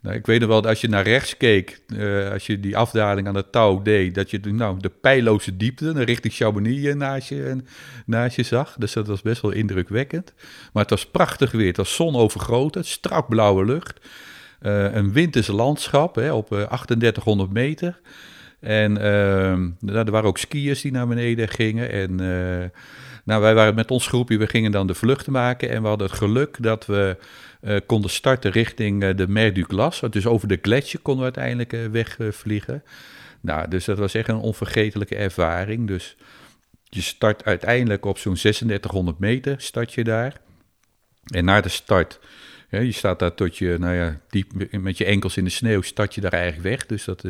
nou, 0.00 0.16
ik 0.16 0.26
weet 0.26 0.40
nog 0.40 0.48
wel 0.48 0.60
dat 0.60 0.70
als 0.70 0.80
je 0.80 0.88
naar 0.88 1.02
rechts 1.04 1.36
keek, 1.36 1.80
als 2.32 2.46
je 2.46 2.60
die 2.60 2.76
afdaling 2.76 3.28
aan 3.28 3.34
het 3.34 3.52
touw 3.52 3.82
deed, 3.82 4.14
dat 4.14 4.30
je 4.30 4.40
nou, 4.40 4.80
de 4.80 4.88
pijloze 4.88 5.56
diepte 5.56 6.04
richting 6.04 6.34
Chamonix 6.34 6.94
naast 6.94 7.28
je, 7.28 7.56
naast 8.06 8.36
je 8.36 8.42
zag. 8.42 8.74
Dus 8.78 8.92
dat 8.92 9.06
was 9.06 9.22
best 9.22 9.42
wel 9.42 9.50
indrukwekkend. 9.50 10.32
Maar 10.72 10.82
het 10.82 10.90
was 10.90 11.06
prachtig 11.06 11.50
weer. 11.50 11.66
Het 11.66 11.76
was 11.76 11.94
zonovergoten, 11.94 12.84
strak 12.84 13.28
blauwe 13.28 13.64
lucht. 13.64 14.00
Een 14.60 15.12
winters 15.12 15.46
landschap 15.46 16.14
hè, 16.14 16.32
op 16.32 16.52
eh, 16.52 16.58
3800 16.58 17.52
meter. 17.52 18.00
En 18.64 18.96
ehm, 18.96 19.70
nou, 19.80 19.98
er 19.98 20.10
waren 20.10 20.28
ook 20.28 20.38
skiers 20.38 20.80
die 20.80 20.92
naar 20.92 21.06
beneden 21.06 21.48
gingen. 21.48 21.90
En 21.90 22.10
eh, 22.20 22.70
nou, 23.24 23.42
wij 23.42 23.54
waren 23.54 23.74
met 23.74 23.90
ons 23.90 24.06
groepje, 24.06 24.38
we 24.38 24.46
gingen 24.46 24.70
dan 24.70 24.86
de 24.86 24.94
vlucht 24.94 25.26
maken. 25.26 25.70
En 25.70 25.82
we 25.82 25.88
hadden 25.88 26.06
het 26.06 26.16
geluk 26.16 26.56
dat 26.60 26.86
we 26.86 27.16
eh, 27.60 27.76
konden 27.86 28.10
starten 28.10 28.50
richting 28.50 29.02
eh, 29.02 29.16
de 29.16 29.28
Mer 29.28 29.54
du. 29.54 29.66
Dus 30.10 30.26
over 30.26 30.48
de 30.48 30.58
gletsjer 30.62 31.00
konden 31.00 31.26
we 31.26 31.38
uiteindelijk 31.38 31.92
wegvliegen. 31.92 32.82
Nou, 33.40 33.68
dus 33.68 33.84
dat 33.84 33.98
was 33.98 34.14
echt 34.14 34.28
een 34.28 34.36
onvergetelijke 34.36 35.16
ervaring. 35.16 35.86
Dus 35.86 36.16
je 36.84 37.02
start 37.02 37.44
uiteindelijk 37.44 38.04
op 38.04 38.18
zo'n 38.18 38.34
3600 38.34 39.18
meter, 39.18 39.60
start 39.60 39.92
je 39.92 40.04
daar. 40.04 40.40
En 41.24 41.44
na 41.44 41.60
de 41.60 41.68
start, 41.68 42.20
je 42.70 42.92
staat 42.92 43.18
daar 43.18 43.34
tot 43.34 43.58
je, 43.58 43.76
nou 43.78 43.94
ja, 43.94 44.20
diep 44.28 44.52
met 44.70 44.98
je 44.98 45.04
enkels 45.04 45.36
in 45.36 45.44
de 45.44 45.50
sneeuw, 45.50 45.82
start 45.82 46.14
je 46.14 46.20
daar 46.20 46.32
eigenlijk 46.32 46.62
weg. 46.62 46.86
Dus 46.86 47.04
dat, 47.04 47.24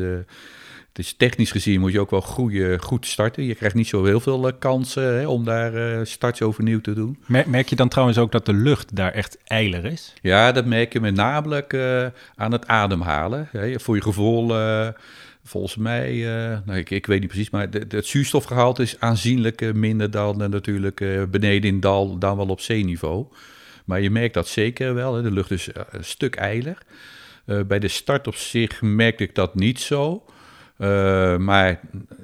is 1.03 1.13
technisch 1.13 1.51
gezien 1.51 1.79
moet 1.79 1.91
je 1.91 1.99
ook 1.99 2.09
wel 2.09 2.21
goede, 2.21 2.79
goed 2.79 3.05
starten. 3.05 3.43
Je 3.43 3.55
krijgt 3.55 3.75
niet 3.75 3.87
zo 3.87 4.05
heel 4.05 4.19
veel 4.19 4.47
uh, 4.47 4.53
kansen 4.59 5.19
hè, 5.19 5.27
om 5.27 5.43
daar 5.43 5.73
uh, 5.73 5.99
starts 6.03 6.41
overnieuw 6.41 6.81
te 6.81 6.93
doen. 6.93 7.17
Merk 7.27 7.69
je 7.69 7.75
dan 7.75 7.89
trouwens 7.89 8.17
ook 8.17 8.31
dat 8.31 8.45
de 8.45 8.53
lucht 8.53 8.95
daar 8.95 9.11
echt 9.11 9.37
eiler 9.43 9.85
is? 9.85 10.13
Ja, 10.21 10.51
dat 10.51 10.65
merk 10.65 10.93
je 10.93 10.99
met 10.99 11.15
name 11.15 12.13
aan 12.35 12.51
het 12.51 12.67
ademhalen. 12.67 13.47
Hè. 13.51 13.79
Voor 13.79 13.95
je 13.95 14.01
gevoel 14.01 14.53
volgens 15.43 15.75
mij, 15.75 16.13
uh, 16.13 16.57
nou, 16.65 16.79
ik, 16.79 16.89
ik 16.89 17.05
weet 17.05 17.19
niet 17.19 17.29
precies, 17.29 17.49
maar 17.49 17.69
de, 17.69 17.87
de, 17.87 17.95
het 17.95 18.05
zuurstofgehalte 18.05 18.81
is 18.81 18.99
aanzienlijk 18.99 19.73
minder 19.73 20.11
dan 20.11 20.37
natuurlijk 20.37 21.27
beneden 21.31 21.69
in 21.69 21.79
dal, 21.79 22.17
dan 22.17 22.37
wel 22.37 22.47
op 22.47 22.61
zeeniveau. 22.61 23.25
Maar 23.85 24.01
je 24.01 24.09
merkt 24.09 24.33
dat 24.33 24.47
zeker 24.47 24.93
wel, 24.93 25.15
hè. 25.15 25.21
de 25.21 25.31
lucht 25.31 25.51
is 25.51 25.69
een 25.89 26.03
stuk 26.03 26.35
eiler. 26.35 26.77
bij 27.67 27.79
de 27.79 27.87
start 27.87 28.27
op 28.27 28.35
zich 28.35 28.81
merkte 28.81 29.23
ik 29.23 29.35
dat 29.35 29.55
niet 29.55 29.79
zo. 29.79 30.23
Maar 31.37 31.79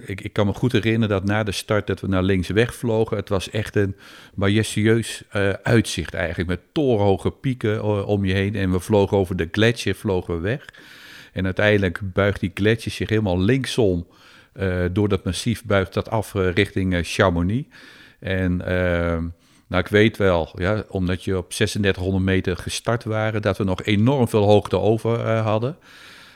ik, 0.06 0.22
ik, 0.22 0.34
kan 0.34 0.46
me 0.46 0.54
goed 0.54 0.72
herinneren 0.72 1.10
dat 1.10 1.24
na 1.24 1.44
de 1.44 1.52
start 1.52 1.88
dat 1.88 2.02
we 2.02 2.08
naar 2.08 2.24
links 2.24 2.48
wegvlogen. 2.48 3.18
Het 3.18 3.30
was 3.30 3.50
echt 3.50 3.76
een 3.76 3.96
majestueus 4.34 5.24
uitzicht 5.64 6.14
eigenlijk, 6.14 6.50
met 6.50 6.60
torenhoge 6.72 7.32
pieken 7.32 8.06
om 8.06 8.26
je 8.26 8.34
heen. 8.34 8.56
En 8.56 8.72
we 8.72 8.80
vlogen 8.80 9.18
over 9.18 9.36
de 9.36 9.50
gletsjer, 9.52 9.96
vlogen 9.96 10.36
we 10.36 10.42
weg. 10.42 10.66
En 11.34 11.46
uiteindelijk 11.46 12.00
buigt 12.04 12.40
die 12.40 12.52
gletsjer 12.54 12.92
zich 12.92 13.10
helemaal 13.10 13.40
linksom. 13.40 14.08
Uh, 14.60 14.86
door 14.92 15.10
dat 15.10 15.24
massief 15.24 15.64
buigt 15.64 15.94
dat 15.94 16.10
af 16.10 16.34
richting 16.34 17.00
Chamonix. 17.02 17.68
En 18.20 18.62
nou, 19.72 19.84
ik 19.84 19.88
weet 19.88 20.18
wel, 20.18 20.50
ja, 20.56 20.84
omdat 20.88 21.24
je 21.24 21.38
op 21.38 21.50
3600 21.50 22.24
meter 22.24 22.58
gestart 22.58 23.04
waren, 23.04 23.42
dat 23.42 23.58
we 23.58 23.64
nog 23.64 23.84
enorm 23.84 24.28
veel 24.28 24.44
hoogte 24.44 24.80
over 24.80 25.20
hadden. 25.28 25.78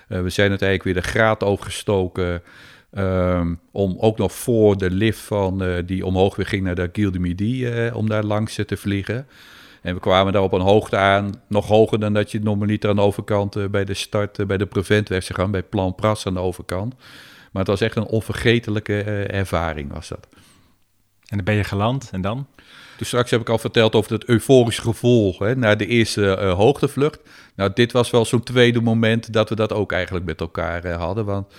We 0.08 0.30
zijn 0.30 0.50
uiteindelijk 0.50 0.84
weer 0.84 1.04
de 1.04 1.10
graad 1.10 1.44
overgestoken. 1.44 2.44
Um, 2.98 3.60
om 3.72 3.96
ook 4.00 4.18
nog 4.18 4.34
voor 4.34 4.78
de 4.78 4.92
lift 4.92 5.20
van 5.20 5.84
die 5.86 6.06
omhoog 6.06 6.36
weer 6.36 6.46
ging 6.46 6.64
naar 6.64 6.76
de 6.76 6.90
Gilles 6.94 7.12
de 7.12 7.20
Midi, 7.20 7.90
om 7.94 8.10
daar 8.10 8.24
langs 8.24 8.60
te 8.66 8.78
vliegen. 8.78 9.28
En 9.82 9.94
we 9.94 10.00
kwamen 10.00 10.34
daar 10.34 10.42
op 10.42 10.54
een 10.54 10.62
hoogte 10.62 10.98
aan, 10.98 11.32
nog 11.48 11.68
hoger 11.68 12.00
dan 12.00 12.14
dat 12.14 12.32
je 12.32 12.40
normaliter 12.40 12.90
aan 12.90 12.96
de 12.96 13.02
overkant 13.02 13.72
bij 13.72 13.86
de 13.86 13.94
start, 13.94 14.48
bij 14.48 14.58
de 14.58 14.66
Prevent 14.66 15.10
weg 15.10 15.24
zou 15.24 15.40
gaan, 15.40 15.52
bij 15.52 15.64
Plan 15.64 15.96
Pras 15.96 16.26
aan 16.26 16.34
de 16.34 16.40
overkant. 16.40 16.96
Maar 17.52 17.64
het 17.64 17.68
was 17.68 17.82
echt 17.82 17.96
een 17.96 18.06
onvergetelijke 18.06 19.02
ervaring 19.24 19.94
was 19.94 20.08
dat. 20.08 20.28
En 21.28 21.36
dan 21.36 21.44
ben 21.46 21.56
je 21.56 21.64
geland 21.64 22.10
en 22.12 22.22
dan? 22.22 22.48
Dus 22.98 23.08
straks 23.08 23.32
heb 23.32 23.42
ik 23.42 23.50
al 23.50 23.58
verteld 23.58 23.96
over 23.96 24.12
het 24.12 24.26
euforische 24.26 24.82
gevoel 24.82 25.36
hè, 25.40 25.56
na 25.56 25.76
de 25.76 25.86
eerste 25.86 26.28
hoogtevlucht. 26.58 27.20
Nou, 27.56 27.72
dit 27.74 27.92
was 27.92 28.10
wel 28.10 28.26
zo'n 28.26 28.44
tweede 28.44 28.82
moment 28.82 29.34
dat 29.34 29.50
we 29.50 29.56
dat 29.56 29.74
ook 29.74 29.92
eigenlijk 29.92 30.26
met 30.26 30.40
elkaar 30.40 30.92
hadden. 30.92 31.26
Want 31.26 31.54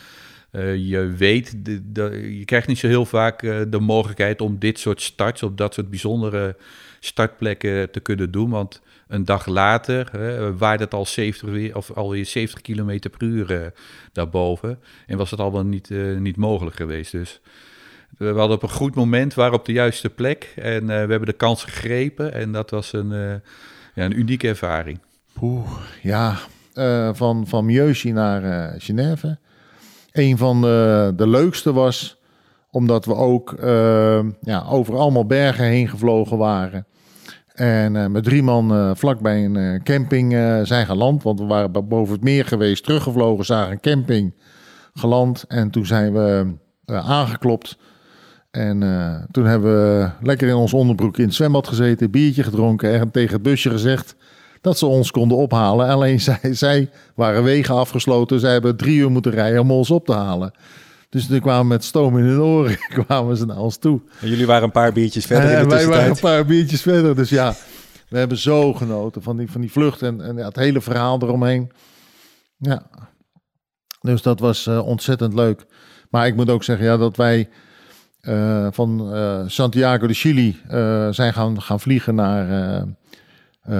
je 0.77 1.15
weet, 1.17 1.57
je 1.95 2.43
krijgt 2.45 2.69
niet 2.69 2.79
zo 2.79 2.87
heel 2.87 3.07
vaak 3.07 3.41
de 3.71 3.81
mogelijkheid 3.81 4.41
om 4.41 4.59
dit 4.59 4.79
soort 4.79 5.03
starts 5.03 5.43
op 5.43 5.57
dat 5.57 5.75
soort 5.75 5.91
bijzondere 5.91 6.57
startplekken 7.01 7.91
te 7.91 8.01
kunnen 8.01 8.31
doen. 8.31 8.51
Want 8.51 8.83
een 9.09 9.25
dag 9.25 9.47
later 9.47 10.09
hè, 10.13 10.57
waarde 10.57 10.85
het 10.85 10.95
al 10.95 11.07
70 11.07 11.75
of 11.75 11.93
alweer 11.93 12.27
70 12.27 12.61
km 12.61 12.99
per 12.99 13.23
uur 13.23 13.73
daarboven. 14.13 14.79
En 15.07 15.17
was 15.17 15.31
het 15.31 15.41
al 15.41 15.53
wel 15.53 15.65
niet, 15.65 15.91
niet 16.19 16.37
mogelijk 16.37 16.77
geweest. 16.77 17.13
Dus 17.13 17.41
we 18.19 18.27
hadden 18.27 18.57
op 18.57 18.63
een 18.63 18.69
goed 18.69 18.95
moment, 18.95 19.35
waren 19.35 19.59
op 19.59 19.65
de 19.65 19.73
juiste 19.73 20.11
plek. 20.11 20.53
En 20.57 20.83
uh, 20.83 20.87
we 20.87 20.95
hebben 20.95 21.27
de 21.27 21.33
kans 21.33 21.65
gegrepen. 21.65 22.33
En 22.33 22.53
dat 22.53 22.71
was 22.71 22.93
een, 22.93 23.09
ja, 23.95 24.05
een 24.05 24.19
unieke 24.19 24.49
ervaring. 24.49 25.01
Ja, 26.03 26.37
van, 27.13 27.47
van 27.47 27.65
Mieuxi 27.65 28.13
naar 28.13 28.75
Genève. 28.79 29.39
Een 30.13 30.39
van 30.39 30.61
de, 30.61 31.13
de 31.17 31.29
leukste 31.29 31.73
was 31.73 32.21
omdat 32.71 33.05
we 33.05 33.15
ook 33.15 33.55
ja, 34.41 34.65
over 34.69 34.97
allemaal 34.97 35.27
bergen 35.27 35.65
heen 35.65 35.89
gevlogen 35.89 36.39
waren. 36.39 36.87
En 37.55 38.13
met 38.13 38.25
drie 38.25 38.43
man 38.43 38.97
vlakbij 38.97 39.45
een 39.45 39.83
camping 39.83 40.33
zijn 40.67 40.87
geland. 40.87 41.23
Want 41.23 41.41
we 41.41 41.47
waren 41.47 41.89
boven 41.89 42.15
het 42.15 42.23
meer 42.23 42.45
geweest, 42.45 42.85
teruggevlogen, 42.85 43.45
zagen 43.45 43.73
een 43.73 43.81
camping 43.81 44.35
geland. 44.95 45.45
En 45.49 45.71
toen 45.71 45.87
zijn 45.87 46.13
we 46.13 46.55
aangeklopt. 46.87 47.79
En 48.57 49.27
toen 49.31 49.45
hebben 49.45 49.73
we 49.73 50.11
lekker 50.21 50.49
in 50.49 50.55
ons 50.55 50.73
onderbroek 50.73 51.19
in 51.19 51.25
het 51.25 51.35
zwembad 51.35 51.69
gezeten, 51.69 52.11
biertje 52.11 52.43
gedronken 52.43 53.01
en 53.01 53.11
tegen 53.11 53.33
het 53.33 53.43
busje 53.43 53.71
gezegd 53.71 54.17
dat 54.61 54.79
ze 54.79 54.87
ons 54.87 55.11
konden 55.11 55.37
ophalen. 55.37 55.89
Alleen 55.89 56.21
zij, 56.31 56.39
zij 56.43 56.91
waren 57.15 57.43
wegen 57.43 57.75
afgesloten. 57.75 58.41
Zij 58.41 58.53
hebben 58.53 58.77
drie 58.77 58.97
uur 58.97 59.11
moeten 59.11 59.33
rijden 59.33 59.61
om 59.61 59.71
ons 59.71 59.91
op 59.91 60.07
te 60.07 60.13
halen. 60.13 60.53
Dus 61.09 61.27
toen 61.27 61.41
kwamen 61.41 61.67
met 61.67 61.85
stoom 61.85 62.19
in 62.19 62.25
hun 62.25 62.41
oren 62.41 62.77
kwamen 63.05 63.37
ze 63.37 63.47
naar 63.47 63.59
ons 63.59 63.77
toe. 63.77 64.01
En 64.21 64.29
jullie 64.29 64.47
waren 64.47 64.65
een 64.65 64.71
paar 64.71 64.93
biertjes 64.93 65.27
verder 65.27 65.51
in 65.51 65.69
de 65.69 65.75
wij 65.75 65.87
waren 65.87 66.11
een 66.11 66.19
paar 66.21 66.45
biertjes 66.45 66.83
verder. 66.83 67.17
Dus 67.17 67.31
ja, 67.31 67.55
we 68.09 68.19
hebben 68.19 68.39
zo 68.39 68.75
genoten 68.75 69.23
van 69.23 69.37
die, 69.37 69.51
van 69.51 69.61
die 69.61 69.73
vlucht 69.73 70.03
en, 70.03 70.21
en 70.21 70.37
ja, 70.37 70.47
het 70.47 70.57
hele 70.57 70.81
verhaal 70.81 71.23
eromheen. 71.23 71.73
Ja, 72.57 72.87
dus 74.01 74.23
dat 74.23 74.41
was 74.41 74.67
uh, 74.67 74.87
ontzettend 74.87 75.35
leuk. 75.35 75.67
Maar 76.11 76.27
ik 76.27 76.37
moet 76.37 76.51
ook 76.51 76.65
zeggen 76.65 76.87
ja, 76.87 76.97
dat 76.97 77.17
wij 77.17 77.49
uh, 78.29 78.67
van 78.71 79.15
uh, 79.15 79.41
Santiago 79.47 80.07
de 80.07 80.15
Chili 80.15 80.61
zijn 81.11 81.33
gaan, 81.33 81.63
gaan 81.63 81.81
vliegen 81.81 82.15
naar... 82.15 82.85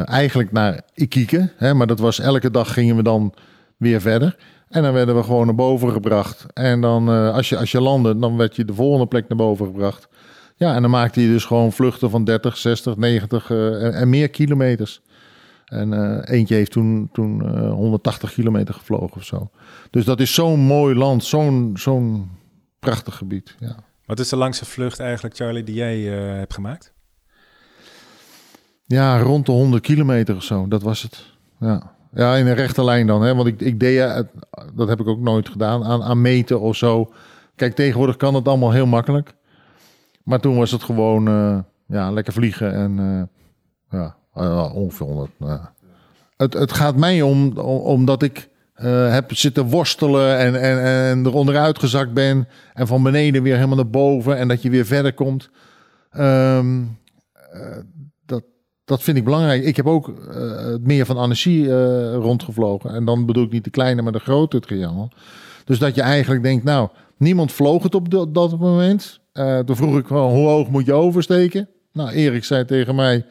eigenlijk 0.05 0.53
naar 0.53 0.81
Iquique, 0.95 1.53
hè, 1.57 1.75
maar 1.75 1.87
dat 1.87 1.99
was 1.99 2.19
elke 2.19 2.51
dag 2.51 2.73
gingen 2.73 2.97
we 2.97 3.03
dan 3.03 3.35
weer 3.77 4.01
verder. 4.01 4.37
En 4.69 4.83
dan 4.83 4.93
werden 4.93 5.17
we 5.17 5.23
gewoon 5.23 5.47
naar 5.47 5.55
boven 5.55 5.93
gebracht. 5.93 6.47
En 6.53 6.81
dan, 6.81 7.11
uh, 7.11 7.35
als, 7.35 7.49
je, 7.49 7.57
als 7.57 7.71
je 7.71 7.81
landde, 7.81 8.19
dan 8.19 8.37
werd 8.37 8.57
je 8.57 8.65
de 8.65 8.75
volgende 8.75 9.07
plek 9.07 9.29
naar 9.29 9.39
boven 9.39 9.67
gebracht. 9.67 10.09
Ja, 10.57 10.75
en 10.75 10.83
dan 10.83 10.91
maakte 10.91 11.21
je 11.21 11.29
dus 11.29 11.45
gewoon 11.45 11.73
vluchten 11.73 12.11
van 12.11 12.25
30, 12.25 12.57
60, 12.57 12.97
90 12.97 13.51
uh, 13.51 13.85
en, 13.85 13.95
en, 13.95 14.09
meer 14.09 14.29
kilometers. 14.29 15.01
En 15.65 15.93
uh, 15.93 16.19
eentje 16.25 16.55
heeft 16.55 16.71
toen, 16.71 17.09
toen 17.13 17.59
180 17.69 18.33
kilometer 18.33 18.75
gevlogen 18.75 19.17
of 19.17 19.25
zo. 19.25 19.51
Dus 19.91 20.05
dat 20.05 20.21
is 20.21 20.35
zo'n 20.35 20.61
mooi 20.61 20.95
land, 20.95 21.25
zo'n 21.25 21.73
zo'n 21.75 22.31
prachtig 22.79 23.17
gebied. 23.17 23.57
Ja. 23.59 23.77
Wat 24.07 24.19
is 24.19 24.29
de 24.29 24.37
langste 24.37 24.65
vlucht 24.65 25.01
eigenlijk, 25.01 25.37
Charlie, 25.37 25.65
die 25.65 25.75
jij 25.75 26.01
hebt 26.01 26.55
gemaakt? 26.55 26.93
Ja, 28.85 29.19
rond 29.19 29.47
de 29.47 29.53
100 29.53 29.83
kilometer 29.83 30.37
of 30.37 30.43
zo, 30.43 30.69
dat 30.69 30.83
was 30.83 31.03
het. 31.03 31.33
Ja. 31.61 31.95
Ja, 32.13 32.37
in 32.37 32.47
een 32.47 32.55
rechte 32.55 32.85
lijn 32.85 33.07
dan. 33.07 33.23
Hè? 33.23 33.35
Want 33.35 33.49
ik, 33.49 33.61
ik 33.61 33.81
deed, 33.81 33.99
het, 33.99 34.29
dat 34.75 34.89
heb 34.89 35.01
ik 35.01 35.07
ook 35.07 35.21
nooit 35.21 35.49
gedaan, 35.49 35.85
aan, 35.85 36.03
aan 36.03 36.21
meten 36.21 36.61
of 36.61 36.77
zo. 36.77 37.13
Kijk, 37.57 37.75
tegenwoordig 37.75 38.17
kan 38.17 38.35
het 38.35 38.49
allemaal 38.49 38.73
heel 38.73 38.87
makkelijk. 38.87 39.35
Maar 40.23 40.41
toen 40.41 40.57
was 40.57 40.71
het 40.71 40.83
gewoon 40.83 41.29
uh, 41.29 41.59
ja, 41.87 42.11
lekker 42.11 42.33
vliegen 42.33 42.75
en 42.75 43.31
ja, 43.91 44.17
ongeveer 44.73 45.07
100. 45.07 45.31
Het, 46.37 46.53
het 46.53 46.73
gaat 46.73 46.97
mij 46.97 47.23
om, 47.23 47.59
om 47.59 47.81
omdat 47.81 48.23
ik 48.23 48.49
heb 48.85 49.37
zitten 49.37 49.65
worstelen 49.65 50.39
en, 50.39 50.61
en, 50.61 50.83
en 50.83 51.27
eronder 51.27 51.57
uitgezakt 51.57 52.13
ben. 52.13 52.49
En 52.75 52.87
van 52.87 53.03
beneden 53.03 53.43
weer 53.43 53.55
helemaal 53.55 53.77
naar 53.77 53.91
boven 53.91 54.37
en 54.37 54.49
dat 54.49 54.63
je 54.63 54.71
weer 54.71 54.87
verder 54.87 55.13
komt. 55.13 55.51
Um, 56.19 56.99
dat 58.85 59.03
vind 59.03 59.17
ik 59.17 59.25
belangrijk. 59.25 59.65
Ik 59.65 59.77
heb 59.77 59.87
ook 59.87 60.13
het 60.73 60.87
meer 60.87 61.07
van 61.07 61.17
Annecy 61.17 61.67
rondgevlogen. 62.13 62.91
En 62.91 63.05
dan 63.05 63.27
bedoel 63.27 63.45
ik 63.45 63.53
niet 63.53 63.65
de 63.65 63.71
kleine, 63.71 64.03
maar 64.03 64.13
de 64.13 64.19
grote 64.19 64.61
triangel. 64.61 65.11
Dus 65.65 65.79
dat 65.79 65.95
je 65.95 66.03
eigenlijk 66.03 66.43
denkt, 66.43 66.65
nou, 66.65 66.89
niemand 67.17 67.53
vloog 67.53 67.83
het 67.83 67.95
op 67.95 68.11
dat, 68.11 68.35
dat 68.35 68.59
moment. 68.59 69.21
Toen 69.65 69.77
vroeg 69.77 69.99
ik 69.99 70.07
gewoon, 70.07 70.33
hoe 70.33 70.49
hoog 70.49 70.69
moet 70.69 70.87
je 70.87 70.93
oversteken? 70.93 71.69
Nou, 71.93 72.11
Erik 72.11 72.45
zei 72.45 72.65
tegen 72.65 72.95
mij, 72.95 73.27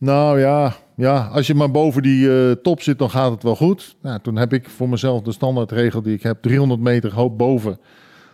nou 0.00 0.40
ja, 0.40 0.76
ja 0.96 1.26
als 1.32 1.46
je 1.46 1.54
maar 1.54 1.70
boven 1.70 2.02
die 2.02 2.60
top 2.60 2.82
zit, 2.82 2.98
dan 2.98 3.10
gaat 3.10 3.30
het 3.30 3.42
wel 3.42 3.56
goed. 3.56 3.96
Nou, 4.02 4.20
toen 4.20 4.36
heb 4.36 4.52
ik 4.52 4.68
voor 4.68 4.88
mezelf 4.88 5.22
de 5.22 5.32
standaardregel 5.32 6.02
die 6.02 6.14
ik 6.14 6.22
heb, 6.22 6.42
300 6.42 6.80
meter 6.80 7.14
hoog 7.14 7.36
boven. 7.36 7.78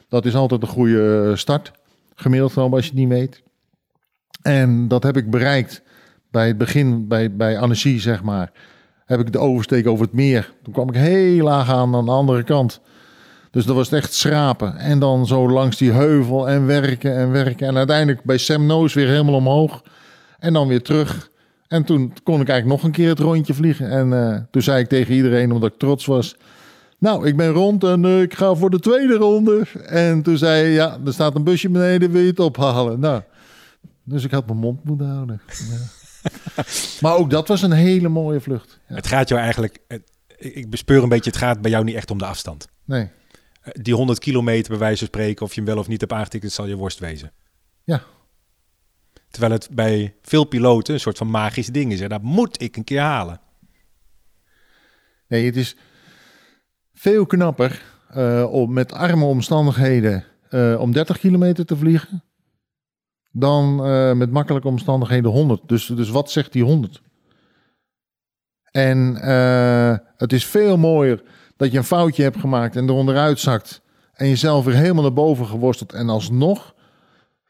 Dat 0.08 0.24
is 0.24 0.34
altijd 0.34 0.62
een 0.62 0.68
goede 0.68 1.32
start. 1.36 1.72
Gemiddeld 2.14 2.52
genomen 2.52 2.76
als 2.76 2.84
je 2.84 2.90
het 2.90 3.00
niet 3.00 3.08
meet. 3.08 3.42
En 4.42 4.88
dat 4.88 5.02
heb 5.02 5.16
ik 5.16 5.30
bereikt 5.30 5.82
bij 6.30 6.46
het 6.46 6.58
begin, 6.58 7.08
bij, 7.08 7.36
bij 7.36 7.58
Annecy, 7.58 7.98
zeg 7.98 8.22
maar, 8.22 8.52
heb 9.04 9.20
ik 9.20 9.32
de 9.32 9.38
oversteek 9.38 9.86
over 9.86 10.04
het 10.04 10.14
meer. 10.14 10.52
Toen 10.62 10.72
kwam 10.72 10.88
ik 10.88 10.94
heel 10.94 11.44
laag 11.44 11.70
aan 11.70 11.94
aan 11.94 12.04
de 12.04 12.10
andere 12.10 12.42
kant. 12.42 12.80
Dus 13.50 13.64
dat 13.64 13.76
was 13.76 13.92
echt 13.92 14.14
schrapen. 14.14 14.76
En 14.76 14.98
dan 14.98 15.26
zo 15.26 15.50
langs 15.50 15.76
die 15.76 15.92
heuvel 15.92 16.48
en 16.48 16.66
werken 16.66 17.16
en 17.16 17.30
werken. 17.30 17.66
En 17.66 17.76
uiteindelijk 17.76 18.24
bij 18.24 18.38
Sam 18.38 18.66
Noos 18.66 18.94
weer 18.94 19.08
helemaal 19.08 19.34
omhoog. 19.34 19.82
En 20.38 20.52
dan 20.52 20.68
weer 20.68 20.82
terug. 20.82 21.30
En 21.68 21.84
toen 21.84 22.12
kon 22.22 22.40
ik 22.40 22.48
eigenlijk 22.48 22.80
nog 22.80 22.82
een 22.82 22.96
keer 22.96 23.08
het 23.08 23.18
rondje 23.18 23.54
vliegen. 23.54 23.90
En 23.90 24.08
uh, 24.12 24.38
toen 24.50 24.62
zei 24.62 24.80
ik 24.82 24.88
tegen 24.88 25.14
iedereen, 25.14 25.52
omdat 25.52 25.72
ik 25.72 25.78
trots 25.78 26.06
was... 26.06 26.36
Nou, 26.98 27.26
ik 27.26 27.36
ben 27.36 27.50
rond 27.50 27.84
en 27.84 28.04
eh, 28.04 28.20
ik 28.22 28.34
ga 28.34 28.54
voor 28.54 28.70
de 28.70 28.78
tweede 28.78 29.14
ronde. 29.14 29.62
En 29.86 30.22
toen 30.22 30.36
zei 30.38 30.60
hij, 30.62 30.70
ja, 30.72 30.98
er 31.06 31.12
staat 31.12 31.34
een 31.34 31.44
busje 31.44 31.68
beneden, 31.68 32.10
wil 32.10 32.20
je 32.20 32.26
het 32.30 32.40
ophalen? 32.40 33.00
Nou, 33.00 33.22
dus 34.04 34.24
ik 34.24 34.30
had 34.30 34.46
mijn 34.46 34.58
mond 34.58 34.84
moeten 34.84 35.06
houden. 35.06 35.40
Ja. 35.70 35.76
maar 37.00 37.16
ook 37.16 37.30
dat 37.30 37.48
was 37.48 37.62
een 37.62 37.72
hele 37.72 38.08
mooie 38.08 38.40
vlucht. 38.40 38.80
Ja. 38.88 38.94
Het 38.94 39.06
gaat 39.06 39.28
jou 39.28 39.40
eigenlijk, 39.40 39.78
het- 39.88 40.10
ik 40.38 40.70
bespeur 40.70 41.02
een 41.02 41.08
beetje, 41.08 41.30
het 41.30 41.38
gaat 41.38 41.60
bij 41.60 41.70
jou 41.70 41.84
niet 41.84 41.94
echt 41.94 42.10
om 42.10 42.18
de 42.18 42.26
afstand. 42.26 42.68
Nee, 42.84 43.08
Eh, 43.62 43.72
Die 43.82 43.94
100 43.94 44.18
kilometer 44.18 44.70
bij 44.70 44.78
wijze 44.78 44.98
van 44.98 45.06
spreken, 45.06 45.44
of 45.46 45.54
je 45.54 45.60
hem 45.60 45.68
wel 45.70 45.78
of 45.78 45.88
niet 45.88 46.00
hebt 46.00 46.12
aangetikt, 46.12 46.44
het 46.44 46.52
zal 46.52 46.66
je 46.66 46.76
worst 46.76 46.98
wezen. 46.98 47.32
Ja. 47.84 48.02
Terwijl 49.36 49.60
het 49.60 49.68
bij 49.70 50.14
veel 50.22 50.44
piloten 50.44 50.94
een 50.94 51.00
soort 51.00 51.18
van 51.18 51.30
magisch 51.30 51.66
ding 51.66 51.92
is. 51.92 52.00
En 52.00 52.08
dat 52.08 52.22
moet 52.22 52.62
ik 52.62 52.76
een 52.76 52.84
keer 52.84 53.00
halen. 53.00 53.40
nee 55.28 55.46
het 55.46 55.56
is 55.56 55.76
veel 56.94 57.26
knapper 57.26 57.82
eh, 58.08 58.46
om 58.50 58.72
met 58.72 58.92
arme 58.92 59.24
omstandigheden 59.24 60.24
eh, 60.48 60.76
om 60.80 60.92
30 60.92 61.18
kilometer 61.18 61.66
te 61.66 61.76
vliegen. 61.76 62.24
Dan 63.30 63.84
eh, 63.84 64.12
met 64.12 64.30
makkelijke 64.30 64.68
omstandigheden 64.68 65.30
100. 65.30 65.68
Dus, 65.68 65.86
dus 65.86 66.10
wat 66.10 66.30
zegt 66.30 66.52
die 66.52 66.64
100? 66.64 67.02
En 68.70 69.14
het 70.16 70.32
is 70.32 70.46
veel 70.46 70.76
mooier 70.76 71.22
dat 71.56 71.72
je 71.72 71.78
een 71.78 71.84
foutje 71.84 72.22
hebt 72.22 72.40
gemaakt 72.40 72.76
en 72.76 72.88
eronder 72.88 73.16
uitzakt. 73.16 73.82
En 74.12 74.28
jezelf 74.28 74.64
weer 74.64 74.74
helemaal 74.74 75.02
naar 75.02 75.12
boven 75.12 75.46
geworsteld 75.46 75.92
en 75.92 76.08
alsnog 76.08 76.74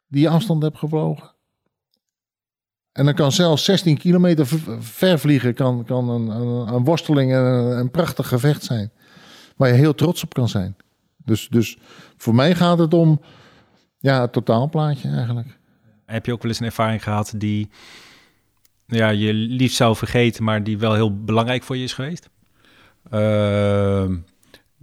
die 0.08 0.28
afstand 0.28 0.62
hebt 0.62 0.78
gevlogen. 0.78 1.34
En 2.96 3.04
dan 3.04 3.14
kan 3.14 3.32
zelfs 3.32 3.64
16 3.64 3.98
kilometer 3.98 4.46
ver 4.78 5.18
vliegen, 5.18 5.54
kan, 5.54 5.84
kan 5.84 6.08
een, 6.08 6.28
een, 6.28 6.74
een 6.74 6.84
worsteling 6.84 7.32
en 7.32 7.38
een, 7.38 7.78
een 7.78 7.90
prachtig 7.90 8.28
gevecht 8.28 8.64
zijn. 8.64 8.90
Waar 9.56 9.68
je 9.68 9.74
heel 9.74 9.94
trots 9.94 10.22
op 10.22 10.34
kan 10.34 10.48
zijn. 10.48 10.76
Dus, 11.24 11.48
dus 11.48 11.76
voor 12.16 12.34
mij 12.34 12.54
gaat 12.54 12.78
het 12.78 12.94
om 12.94 13.20
ja, 13.98 14.20
het 14.20 14.32
totaalplaatje 14.32 15.08
eigenlijk. 15.08 15.58
Heb 16.06 16.26
je 16.26 16.32
ook 16.32 16.42
wel 16.42 16.50
eens 16.50 16.60
een 16.60 16.66
ervaring 16.66 17.02
gehad 17.02 17.32
die 17.36 17.70
ja, 18.86 19.08
je 19.08 19.32
liefst 19.32 19.76
zou 19.76 19.96
vergeten, 19.96 20.44
maar 20.44 20.62
die 20.62 20.78
wel 20.78 20.94
heel 20.94 21.24
belangrijk 21.24 21.62
voor 21.62 21.76
je 21.76 21.84
is 21.84 21.92
geweest? 21.92 22.28
Ehm, 23.10 24.16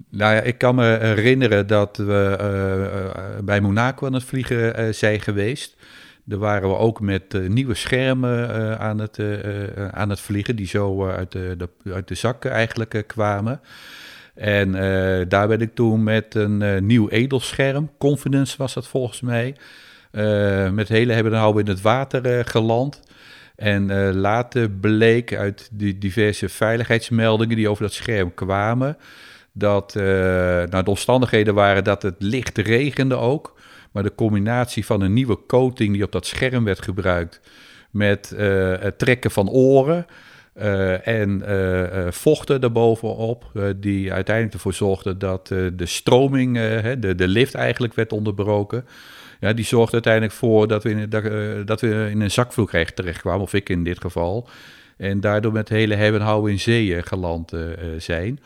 nou 0.09 0.35
ja, 0.35 0.41
ik 0.41 0.57
kan 0.57 0.75
me 0.75 0.97
herinneren 1.01 1.67
dat 1.67 1.97
we 1.97 2.35
eh, 2.39 3.09
eh, 3.09 3.43
bij 3.43 3.61
Monaco 3.61 4.05
aan 4.05 4.13
het 4.13 4.23
vliegen 4.23 4.75
eh, 4.75 4.93
zijn 4.93 5.19
geweest. 5.19 5.75
Daar 6.25 6.39
waren 6.39 6.69
we 6.69 6.75
ook 6.75 6.99
met 6.99 7.33
eh, 7.33 7.41
nieuwe 7.41 7.73
schermen 7.73 8.49
eh, 8.49 8.79
aan, 8.79 8.99
het, 8.99 9.19
eh, 9.19 9.87
aan 9.87 10.09
het 10.09 10.19
vliegen, 10.19 10.55
die 10.55 10.67
zo 10.67 11.07
uit, 11.07 11.31
de, 11.31 11.55
de- 11.57 11.93
uit 11.93 12.07
de 12.07 12.15
zak 12.15 12.45
eigenlijk 12.45 13.03
kwamen. 13.07 13.61
En 14.35 14.71
daar 15.27 15.47
ben 15.47 15.61
ik 15.61 15.75
toen 15.75 16.03
met 16.03 16.35
een 16.35 16.85
nieuw 16.85 17.09
edelscherm, 17.09 17.89
Confidence 17.97 18.57
was 18.57 18.73
dat 18.73 18.87
volgens 18.87 19.21
mij, 19.21 19.55
met 20.71 20.87
hele 20.87 21.13
hebben 21.13 21.33
en 21.33 21.39
houden 21.39 21.63
in 21.65 21.69
het 21.69 21.81
water 21.81 22.45
geland. 22.45 23.01
En 23.55 24.13
later 24.13 24.69
bleek 24.69 25.35
uit 25.35 25.69
die 25.71 25.97
diverse 25.97 26.49
veiligheidsmeldingen 26.49 27.55
die 27.55 27.69
over 27.69 27.83
dat 27.83 27.93
scherm 27.93 28.33
kwamen, 28.33 28.97
dat 29.51 29.95
uh, 29.97 30.03
nou, 30.03 30.83
de 30.83 30.89
omstandigheden 30.89 31.53
waren 31.53 31.83
dat 31.83 32.01
het 32.01 32.15
licht 32.17 32.57
regende 32.57 33.15
ook. 33.15 33.52
Maar 33.93 34.03
de 34.03 34.15
combinatie 34.15 34.85
van 34.85 35.01
een 35.01 35.13
nieuwe 35.13 35.39
coating 35.47 35.93
die 35.93 36.03
op 36.03 36.11
dat 36.11 36.25
scherm 36.25 36.63
werd 36.63 36.81
gebruikt 36.81 37.41
met 37.91 38.33
uh, 38.37 38.73
het 38.79 38.99
trekken 38.99 39.31
van 39.31 39.49
oren 39.49 40.05
uh, 40.57 41.07
en 41.07 41.43
uh, 41.47 42.11
vochten 42.11 42.61
daarbovenop, 42.61 43.51
die 43.75 44.13
uiteindelijk 44.13 44.55
ervoor 44.55 44.73
zorgde 44.73 45.17
dat 45.17 45.47
de 45.47 45.85
stroming, 45.85 46.53
de, 46.99 47.15
de 47.15 47.27
lift 47.27 47.53
eigenlijk 47.53 47.93
werd 47.93 48.13
onderbroken. 48.13 48.85
Ja, 49.39 49.53
die 49.53 49.65
zorgde 49.65 49.93
uiteindelijk 49.93 50.33
voor 50.33 50.67
dat 50.67 50.83
we 50.83 50.89
in, 50.89 51.09
dat, 51.09 51.23
dat 51.67 51.81
we 51.81 52.07
in 52.11 52.21
een 52.21 52.31
zakvloeg 52.31 52.71
terechtkwamen, 52.71 53.41
of 53.41 53.53
ik 53.53 53.69
in 53.69 53.83
dit 53.83 54.01
geval. 54.01 54.47
En 54.97 55.19
daardoor 55.19 55.51
met 55.51 55.69
hele 55.69 55.95
hebben 55.95 56.21
en 56.21 56.27
houden 56.27 56.51
in 56.51 56.59
zee 56.59 57.01
geland 57.01 57.53
zijn. 57.97 58.39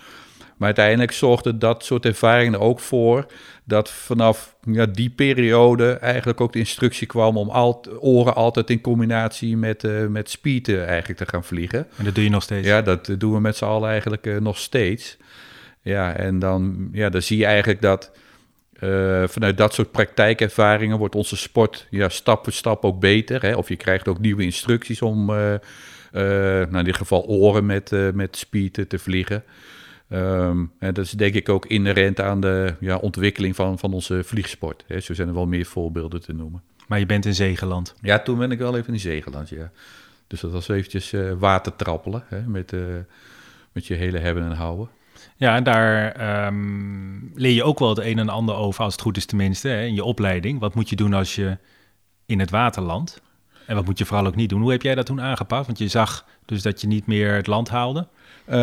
Maar 0.58 0.68
uiteindelijk 0.68 1.12
zorgde 1.12 1.58
dat 1.58 1.86
soort 1.86 2.06
ervaringen 2.06 2.54
er 2.54 2.60
ook 2.60 2.80
voor 2.80 3.26
dat 3.64 3.90
vanaf 3.92 4.56
ja, 4.62 4.86
die 4.86 5.10
periode 5.10 5.92
eigenlijk 5.92 6.42
ook 6.42 6.54
de 6.54 6.60
instructie 6.60 7.08
kwam 7.08 7.38
om 7.38 7.50
al, 7.50 7.86
oren 8.00 8.36
altijd 8.36 8.70
in 8.70 8.82
combinatie 8.82 9.58
met, 9.58 9.84
uh, 9.84 10.06
met 10.06 10.30
speed 10.30 10.68
uh, 10.68 10.86
eigenlijk 10.88 11.20
te 11.20 11.28
gaan 11.28 11.44
vliegen. 11.44 11.88
En 11.98 12.06
dat 12.06 12.16
doe 12.16 12.24
je 12.24 12.30
nog 12.30 12.44
steeds? 12.44 12.68
Ja, 12.68 12.82
dat 12.82 13.16
doen 13.18 13.34
we 13.34 13.40
met 13.40 13.56
z'n 13.56 13.66
allen 13.66 13.90
eigenlijk 13.90 14.26
uh, 14.26 14.38
nog 14.38 14.58
steeds. 14.58 15.18
Ja, 15.82 16.16
en 16.16 16.40
dan, 16.40 16.90
ja, 16.92 17.10
dan 17.10 17.22
zie 17.22 17.38
je 17.38 17.46
eigenlijk 17.46 17.82
dat 17.82 18.12
vanuit 19.26 19.58
dat 19.58 19.74
soort 19.74 19.92
praktijkervaringen 19.92 20.98
wordt 20.98 21.16
onze 21.16 21.38
sport 21.38 21.88
ja, 21.90 22.10
stap 22.10 22.44
voor 22.44 22.54
stap 22.54 22.86
ook 22.86 23.00
beter. 23.00 23.42
Hè? 23.42 23.56
Of 23.56 23.70
je 23.70 23.76
krijgt 23.76 24.08
ook 24.08 24.20
nieuwe 24.20 24.44
instructies 24.44 25.02
om, 25.02 25.26
nou 25.26 26.78
in 26.78 26.84
dit 26.84 26.96
geval 26.96 27.26
oren 27.26 27.66
met, 27.66 27.92
met 28.14 28.38
speed 28.38 28.86
te 28.88 29.00
vliegen. 29.00 29.44
Um, 30.10 30.72
en 30.80 30.94
dat 30.94 31.06
is 31.06 31.12
denk 31.12 31.34
ik 31.34 31.50
ook 31.50 31.66
inherent 31.66 32.22
aan 32.22 32.42
de 32.42 32.76
ja, 32.80 32.98
ontwikkeling 32.98 33.56
van, 33.56 33.80
van 33.80 33.94
onze 33.94 34.24
vliegsport. 34.24 34.84
Hè. 34.88 35.00
Zo 35.00 35.14
zijn 35.14 35.28
er 35.28 35.34
wel 35.34 35.48
meer 35.48 35.66
voorbeelden 35.66 36.22
te 36.22 36.34
noemen. 36.34 36.62
Maar 36.88 37.00
je 37.00 37.06
bent 37.06 37.26
in 37.26 37.36
Zeegeland? 37.36 37.96
Ja, 38.02 38.20
toen 38.20 38.38
ben 38.38 38.52
ik 38.52 38.60
wel 38.60 38.78
even 38.78 38.94
in 38.94 39.00
Zeegeland, 39.00 39.50
ja. 39.50 39.72
Dus 40.28 40.40
dat 40.40 40.52
was 40.52 40.68
eventjes 40.68 41.14
uh, 41.14 41.32
water 41.38 41.76
trappelen 41.76 42.24
hè, 42.28 42.42
met, 42.42 42.72
uh, 42.72 42.82
met 43.72 43.88
je 43.88 43.94
hele 43.94 44.18
hebben 44.18 44.44
en 44.44 44.52
houden. 44.52 44.90
Ja, 45.36 45.56
en 45.56 45.64
daar 45.64 46.46
um, 46.48 47.32
leer 47.36 47.54
je 47.54 47.64
ook 47.64 47.80
wel 47.80 47.90
het 47.90 47.98
een 47.98 48.20
en 48.20 48.30
ander 48.30 48.56
over, 48.56 48.84
als 48.84 48.94
het 48.94 49.02
goed 49.02 49.18
is 49.18 49.26
tenminste, 49.26 49.68
hè, 49.68 49.86
in 49.86 49.94
je 49.94 50.04
opleiding. 50.04 50.60
Wat 50.60 50.76
moet 50.76 50.90
je 50.90 50.96
doen 50.96 51.14
als 51.14 51.36
je 51.36 51.58
in 52.26 52.40
het 52.40 52.50
water 52.50 52.82
landt? 52.82 53.22
En 53.66 53.76
wat 53.76 53.86
moet 53.86 53.98
je 53.98 54.06
vooral 54.06 54.26
ook 54.26 54.36
niet 54.36 54.50
doen? 54.50 54.62
Hoe 54.62 54.72
heb 54.72 54.82
jij 54.82 54.96
dat 54.96 55.06
toen 55.06 55.22
aangepakt? 55.22 55.66
Want 55.66 55.78
je 55.78 55.88
zag 55.88 56.26
dus 56.46 56.62
dat 56.62 56.82
je 56.82 56.88
niet 56.88 57.08
meer 57.08 57.34
het 57.34 57.48
land 57.48 57.70
haalde. 57.70 58.08
Uh, 58.50 58.56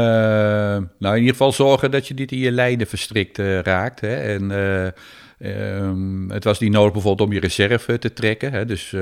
nou, 0.98 1.14
in 1.14 1.16
ieder 1.16 1.30
geval 1.30 1.52
zorgen 1.52 1.90
dat 1.90 2.08
je 2.08 2.14
niet 2.14 2.32
in 2.32 2.38
je 2.38 2.52
lijnen 2.52 2.86
verstrikt 2.86 3.38
uh, 3.38 3.58
raakt. 3.58 4.00
Hè? 4.00 4.14
En 4.14 4.50
uh, 4.50 5.76
um, 5.76 6.30
het 6.30 6.44
was 6.44 6.58
niet 6.58 6.72
nodig 6.72 6.92
bijvoorbeeld 6.92 7.28
om 7.28 7.34
je 7.34 7.40
reserve 7.40 7.98
te 7.98 8.12
trekken. 8.12 8.52
Hè? 8.52 8.64
Dus 8.64 8.96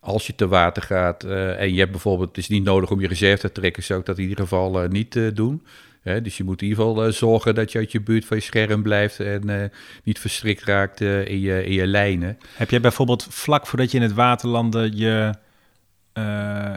als 0.00 0.26
je 0.26 0.34
te 0.34 0.48
water 0.48 0.82
gaat 0.82 1.24
en 1.24 1.72
je 1.72 1.78
hebt 1.78 1.90
bijvoorbeeld, 1.90 2.28
het 2.28 2.38
is 2.38 2.48
niet 2.48 2.64
nodig 2.64 2.90
om 2.90 3.00
je 3.00 3.08
reserve 3.08 3.40
te 3.40 3.52
trekken, 3.52 3.82
zou 3.82 4.00
ik 4.00 4.06
dat 4.06 4.18
in 4.18 4.22
ieder 4.22 4.38
geval 4.38 4.86
niet 4.88 5.36
doen. 5.36 5.66
Hè? 6.02 6.22
Dus 6.22 6.36
je 6.36 6.44
moet 6.44 6.62
in 6.62 6.68
ieder 6.68 6.84
geval 6.84 7.12
zorgen 7.12 7.54
dat 7.54 7.72
je 7.72 7.78
uit 7.78 7.92
je 7.92 8.00
buurt 8.00 8.24
van 8.24 8.36
je 8.36 8.42
scherm 8.42 8.82
blijft 8.82 9.20
en 9.20 9.72
niet 10.04 10.18
verstrikt 10.18 10.64
raakt 10.64 11.00
in, 11.00 11.40
je, 11.40 11.64
in 11.64 11.72
je 11.72 11.86
lijnen. 11.86 12.38
Heb 12.56 12.70
jij 12.70 12.80
bijvoorbeeld 12.80 13.26
vlak 13.30 13.66
voordat 13.66 13.90
je 13.90 13.96
in 13.96 14.02
het 14.02 14.14
water 14.14 14.48
landde 14.48 14.90
je, 14.96 15.34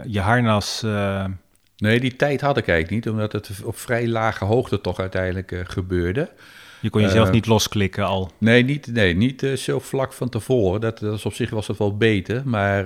je 0.08 0.20
harnas 0.20 0.86
Nee, 1.78 2.00
die 2.00 2.16
tijd 2.16 2.42
had 2.42 2.58
ik 2.58 2.68
eigenlijk 2.68 3.06
niet, 3.06 3.14
omdat 3.14 3.32
het 3.32 3.50
op 3.64 3.78
vrij 3.78 4.08
lage 4.08 4.46
hoogte 4.46 4.82
toch 4.82 5.00
uiteindelijk 5.00 5.52
uh, 5.52 5.60
gebeurde. 5.64 6.30
Je 6.82 6.90
kon 6.90 7.02
jezelf 7.02 7.28
uh, 7.28 7.34
niet 7.34 7.46
losklikken 7.46 8.06
al? 8.06 8.32
Nee, 8.38 8.64
niet, 8.64 8.88
nee, 8.88 9.16
niet 9.16 9.44
uh, 9.44 9.54
zo 9.56 9.80
vlak 9.80 10.14
van 10.14 10.30
tevoren. 10.30 10.82
Dat, 10.82 11.00
dat 11.00 11.14
is 11.14 11.26
op 11.26 11.34
zich 11.34 11.50
was 11.50 11.68
het 11.68 11.78
wel 11.78 11.98
beter, 11.98 12.42
maar 12.46 12.86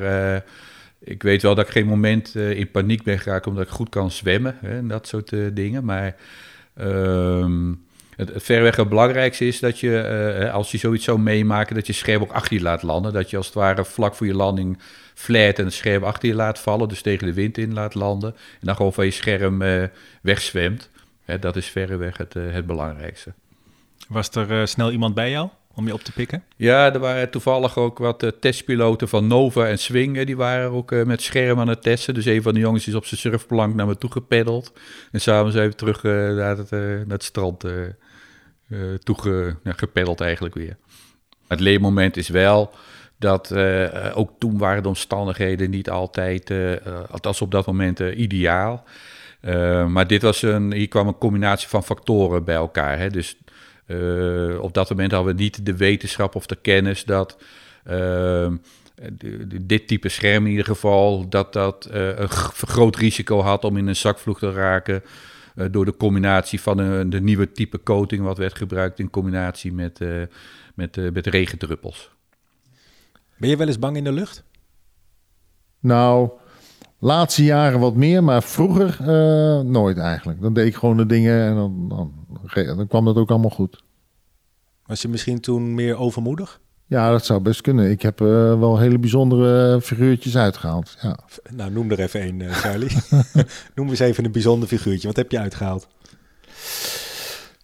ik 0.99 1.23
weet 1.23 1.41
wel 1.41 1.55
dat 1.55 1.65
ik 1.65 1.71
geen 1.71 1.87
moment 1.87 2.35
in 2.35 2.71
paniek 2.71 3.03
ben 3.03 3.19
geraakt 3.19 3.47
omdat 3.47 3.63
ik 3.63 3.69
goed 3.69 3.89
kan 3.89 4.11
zwemmen 4.11 4.57
hè, 4.61 4.77
en 4.77 4.87
dat 4.87 5.07
soort 5.07 5.33
dingen. 5.53 5.85
Maar 5.85 6.15
um, 6.81 7.85
het, 8.15 8.33
het 8.33 8.43
verreweg 8.43 8.75
het 8.75 8.89
belangrijkste 8.89 9.47
is 9.47 9.59
dat 9.59 9.79
je, 9.79 10.49
als 10.53 10.71
je 10.71 10.77
zoiets 10.77 11.03
zou 11.03 11.19
meemaken, 11.19 11.75
dat 11.75 11.87
je 11.87 11.93
scherm 11.93 12.21
ook 12.21 12.31
achter 12.31 12.57
je 12.57 12.63
laat 12.63 12.83
landen. 12.83 13.13
Dat 13.13 13.29
je 13.29 13.37
als 13.37 13.45
het 13.45 13.55
ware 13.55 13.85
vlak 13.85 14.15
voor 14.15 14.27
je 14.27 14.35
landing 14.35 14.77
flat 15.21 15.59
en 15.59 15.65
het 15.65 15.73
scherm 15.73 16.03
achter 16.03 16.29
je 16.29 16.35
laat 16.35 16.59
vallen, 16.59 16.87
dus 16.87 17.01
tegen 17.01 17.27
de 17.27 17.33
wind 17.33 17.57
in 17.57 17.73
laat 17.73 17.93
landen. 17.93 18.33
En 18.35 18.65
dan 18.67 18.75
gewoon 18.75 18.93
van 18.93 19.05
je 19.05 19.11
scherm 19.11 19.61
uh, 19.61 19.83
wegzwemt. 20.21 20.89
Hè, 21.23 21.39
dat 21.39 21.55
is 21.55 21.67
verreweg 21.67 22.17
het, 22.17 22.35
uh, 22.35 22.53
het 22.53 22.65
belangrijkste. 22.65 23.33
Was 24.07 24.29
er 24.29 24.51
uh, 24.51 24.65
snel 24.65 24.91
iemand 24.91 25.13
bij 25.13 25.29
jou 25.29 25.49
om 25.73 25.87
je 25.87 25.93
op 25.93 26.01
te 26.01 26.11
pikken? 26.11 26.43
Ja, 26.55 26.93
er 26.93 26.99
waren 26.99 27.29
toevallig 27.29 27.77
ook 27.77 27.97
wat 27.97 28.33
testpiloten 28.39 29.07
van 29.07 29.27
Nova 29.27 29.67
en 29.67 29.79
Swing. 29.79 30.25
Die 30.25 30.37
waren 30.37 30.71
ook 30.71 30.91
met 31.05 31.21
scherm 31.21 31.59
aan 31.59 31.67
het 31.67 31.81
testen. 31.81 32.13
Dus 32.13 32.25
een 32.25 32.41
van 32.41 32.53
de 32.53 32.59
jongens 32.59 32.87
is 32.87 32.95
op 32.95 33.05
zijn 33.05 33.19
surfplank 33.19 33.75
naar 33.75 33.87
me 33.87 33.97
toe 33.97 34.11
gepeddeld. 34.11 34.73
En 35.11 35.21
samen 35.21 35.51
zijn 35.51 35.69
we 35.69 35.75
terug 35.75 36.03
naar, 36.03 36.57
het, 36.57 36.71
naar 36.71 37.05
het 37.07 37.23
strand 37.23 37.59
toe 39.03 39.55
nou, 39.63 39.77
gepeddeld 39.77 40.21
eigenlijk 40.21 40.55
weer. 40.55 40.77
Het 41.47 41.59
leermoment 41.59 42.17
is 42.17 42.29
wel 42.29 42.73
dat 43.21 43.51
uh, 43.53 43.87
ook 44.13 44.31
toen 44.39 44.57
waren 44.57 44.83
de 44.83 44.89
omstandigheden 44.89 45.69
niet 45.69 45.89
altijd, 45.89 46.49
uh, 46.49 46.75
althans 47.11 47.41
op 47.41 47.51
dat 47.51 47.65
moment, 47.65 47.99
ideaal. 47.99 48.83
maar 49.87 50.07
dit 50.07 50.21
was 50.21 50.41
een, 50.41 50.73
hier 50.73 50.87
kwam 50.87 51.07
een 51.07 51.17
combinatie 51.17 51.67
van 51.67 51.83
factoren 51.83 52.43
bij 52.43 52.55
elkaar. 52.55 52.97
Hè? 52.97 53.09
Dus 53.09 53.37
op 54.59 54.73
dat 54.73 54.89
moment 54.89 55.11
hadden 55.11 55.35
we 55.35 55.41
niet 55.41 55.65
de 55.65 55.77
wetenschap 55.77 56.35
of 56.35 56.45
de 56.45 56.55
kennis 56.55 57.03
dat 57.03 57.37
ehm, 57.83 58.55
dit 59.61 59.87
type 59.87 60.09
scherm 60.09 60.45
in 60.45 60.51
ieder 60.51 60.65
geval, 60.65 61.29
dat 61.29 61.53
dat 61.53 61.87
een 61.91 62.29
groot 62.29 62.95
risico 62.95 63.41
had 63.41 63.63
om 63.63 63.77
in 63.77 63.87
een 63.87 63.95
zakvloeg 63.95 64.39
te 64.39 64.51
raken. 64.51 65.03
eh, 65.55 65.65
door 65.71 65.85
de 65.85 65.97
combinatie 65.97 66.61
van 66.61 66.79
eh, 66.79 67.01
de 67.05 67.21
nieuwe 67.21 67.51
type 67.51 67.83
coating 67.83 68.23
wat 68.23 68.37
werd 68.37 68.57
gebruikt 68.57 68.99
in 68.99 69.09
combinatie 69.09 69.73
met, 69.73 70.01
eh, 70.01 70.21
met, 70.75 70.97
eh, 70.97 71.11
met 71.13 71.27
regendruppels. 71.27 72.11
Ben 73.41 73.49
je 73.49 73.57
wel 73.57 73.67
eens 73.67 73.79
bang 73.79 73.97
in 73.97 74.03
de 74.03 74.11
lucht? 74.11 74.43
Nou, 75.79 76.29
laatste 76.99 77.43
jaren 77.43 77.79
wat 77.79 77.95
meer, 77.95 78.23
maar 78.23 78.43
vroeger 78.43 78.97
eh, 78.99 79.59
nooit 79.59 79.97
eigenlijk. 79.97 80.41
Dan 80.41 80.53
deed 80.53 80.67
ik 80.67 80.75
gewoon 80.75 80.97
de 80.97 81.05
dingen 81.05 81.45
en 81.45 81.55
dan, 81.55 81.89
dan, 81.89 82.13
dan 82.75 82.87
kwam 82.87 83.05
dat 83.05 83.15
ook 83.15 83.29
allemaal 83.29 83.49
goed. 83.49 83.83
Was 84.85 85.01
je 85.01 85.07
misschien 85.07 85.39
toen 85.39 85.73
meer 85.73 85.97
overmoedig? 85.97 86.59
Ja, 86.85 87.11
dat 87.11 87.25
zou 87.25 87.39
best 87.41 87.61
kunnen. 87.61 87.89
Ik 87.89 88.01
heb 88.01 88.21
eh, 88.21 88.27
wel 88.59 88.79
hele 88.79 88.99
bijzondere 88.99 89.81
figuurtjes 89.81 90.37
uitgehaald. 90.37 90.97
Ja. 91.01 91.19
Nou, 91.49 91.71
noem 91.71 91.91
er 91.91 91.99
even 91.99 92.19
één, 92.19 92.41
eh, 92.41 92.51
Charlie. 92.51 92.91
noem 93.75 93.89
eens 93.89 93.99
even 93.99 94.25
een 94.25 94.31
bijzonder 94.31 94.67
figuurtje. 94.67 95.07
Wat 95.07 95.17
heb 95.17 95.31
je 95.31 95.39
uitgehaald? 95.39 95.87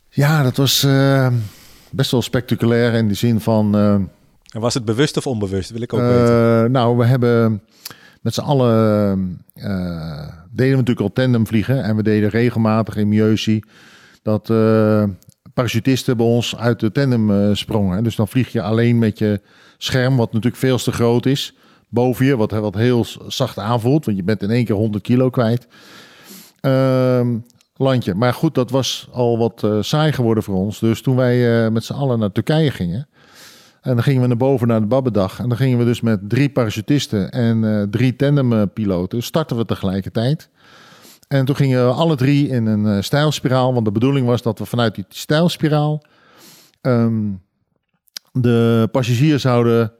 Ja, 0.10 0.44
dat 0.44 0.58
was 0.58 0.84
eh, 0.84 1.34
best 1.92 2.12
wel 2.12 2.22
spectaculair 2.22 2.94
in 2.94 3.08
de 3.08 3.14
zin 3.14 3.40
van... 3.40 3.76
eh, 4.48 4.56
En 4.56 4.62
was 4.62 4.74
het 4.74 4.86
bewust 4.86 5.18
of 5.18 5.28
onbewust? 5.28 5.70
Wil 5.70 5.82
ik 5.82 5.94
ook 5.94 6.00
weten. 6.00 6.64
eh, 6.64 6.64
nou, 6.64 6.98
we 6.98 7.06
hebben 7.06 7.62
met 8.22 8.34
z'n 8.34 8.42
allen... 8.42 9.46
eh, 9.54 10.28
deden 10.52 10.72
we 10.72 10.78
natuurlijk 10.78 11.00
al 11.00 11.14
tandemvliegen. 11.14 11.84
En 11.84 11.96
we 11.96 12.04
deden 12.04 12.30
regelmatig 12.30 12.96
in 12.96 13.08
Mieuxie 13.08 13.64
dat 14.22 14.50
eh 14.50 15.04
parachutisten 15.54 16.18
bij 16.18 16.26
ons 16.26 16.56
uit 16.58 16.80
de 16.80 16.92
tandem 16.92 17.32
eh, 17.32 17.50
sprongen. 17.54 18.04
Dus 18.04 18.16
dan 18.16 18.28
vlieg 18.28 18.52
je 18.52 18.62
alleen 18.62 18.98
met 19.00 19.18
je 19.20 19.42
scherm, 19.78 20.16
wat 20.18 20.34
natuurlijk 20.34 20.62
veel 20.62 20.78
te 20.78 20.92
groot 20.92 21.26
is, 21.26 21.56
boven 21.90 22.26
je. 22.26 22.38
Wat, 22.38 22.52
wat 22.52 22.76
heel 22.76 23.06
zacht 23.28 23.58
aanvoelt, 23.58 24.06
want 24.06 24.18
je 24.18 24.24
bent 24.24 24.42
in 24.44 24.50
één 24.50 24.66
keer 24.66 24.76
100 24.76 25.04
kilo 25.04 25.30
kwijt. 25.30 25.68
Ehm, 26.62 27.38
landje. 27.76 28.14
Maar 28.14 28.34
goed, 28.34 28.56
dat 28.56 28.70
was 28.70 29.08
al 29.12 29.38
wat 29.38 29.64
eh, 29.64 29.78
saai 29.82 30.12
geworden 30.12 30.44
voor 30.44 30.56
ons. 30.56 30.80
Dus 30.80 31.02
toen 31.02 31.16
wij 31.16 31.66
eh, 31.66 31.72
met 31.72 31.84
z'n 31.84 31.94
allen 31.94 32.20
naar 32.20 32.32
Turkije 32.32 32.72
gingen. 32.72 33.08
En 33.88 33.94
dan 33.94 34.04
gingen 34.04 34.22
we 34.22 34.28
naar 34.28 34.38
boven 34.38 34.68
naar 34.68 34.80
de 34.80 34.86
Babbedag. 34.86 35.40
En 35.40 35.48
dan 35.48 35.58
gingen 35.58 35.78
we 35.78 35.86
dus 35.86 36.02
met 36.02 36.30
drie 36.30 36.50
parachutisten 36.50 37.32
en 37.32 37.64
eh, 37.64 37.84
drie 37.84 38.16
tandempiloten. 38.16 39.24
Starten 39.24 39.58
we 39.58 39.66
tegelijkertijd. 39.66 40.50
En 41.28 41.46
toen 41.46 41.56
gingen 41.56 41.86
we 41.86 41.94
alle 41.94 42.16
drie 42.16 42.48
in 42.48 42.66
een 42.66 42.86
eh, 42.86 43.02
stijlspiraal. 43.02 43.74
Want 43.74 43.86
de 43.86 43.92
bedoeling 43.92 44.28
was 44.28 44.42
dat 44.42 44.60
we 44.60 44.66
vanuit 44.66 44.96
die 44.96 45.06
stijlspiraal 45.08 46.04
ehm, 46.82 47.32
de 48.32 48.90
passagiers 48.92 49.42
zouden 49.42 49.94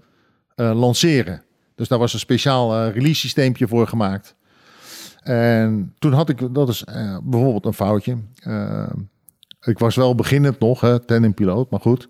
eh, 0.56 0.80
lanceren. 0.80 1.42
Dus 1.78 1.88
daar 1.88 2.00
was 2.00 2.14
een 2.14 2.20
speciaal 2.20 2.76
eh, 2.76 2.94
release 2.94 3.20
systeempje 3.20 3.68
voor 3.68 3.88
gemaakt. 3.88 4.36
En 5.24 5.94
toen 6.00 6.14
had 6.14 6.30
ik, 6.30 6.54
dat 6.54 6.70
is 6.70 6.84
eh, 6.84 7.18
bijvoorbeeld 7.24 7.66
een 7.66 7.74
foutje. 7.74 8.18
Eh, 8.40 8.90
ik 9.62 9.80
was 9.80 9.96
wel 9.96 10.16
beginnend 10.16 10.60
nog, 10.60 10.82
hè, 10.82 11.00
tandempiloot, 11.00 11.70
maar 11.70 11.80
goed. 11.80 12.08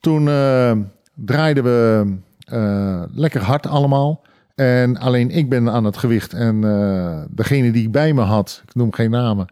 Toen 0.00 0.28
eh, 0.28 0.72
draaiden 1.14 1.64
we 1.64 2.12
eh, 2.46 3.02
lekker 3.14 3.42
hard 3.42 3.66
allemaal. 3.66 4.22
En 4.54 4.96
alleen 4.96 5.30
ik 5.30 5.48
ben 5.48 5.70
aan 5.70 5.84
het 5.84 5.96
gewicht. 5.96 6.32
En 6.32 6.64
eh, 6.64 7.22
degene 7.30 7.70
die 7.70 7.82
ik 7.82 7.92
bij 7.92 8.12
me 8.12 8.22
had, 8.22 8.62
ik 8.66 8.74
noem 8.74 8.92
geen 8.92 9.10
namen, 9.10 9.46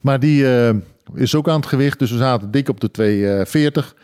maar 0.00 0.20
die 0.20 0.46
is 1.14 1.34
ook 1.34 1.48
aan 1.48 1.60
het 1.60 1.66
gewicht. 1.66 1.98
Dus 1.98 2.10
we 2.10 2.16
zaten 2.16 2.50
dik 2.50 2.68
op 2.68 2.80
de 2.80 2.90
240. 2.90 3.94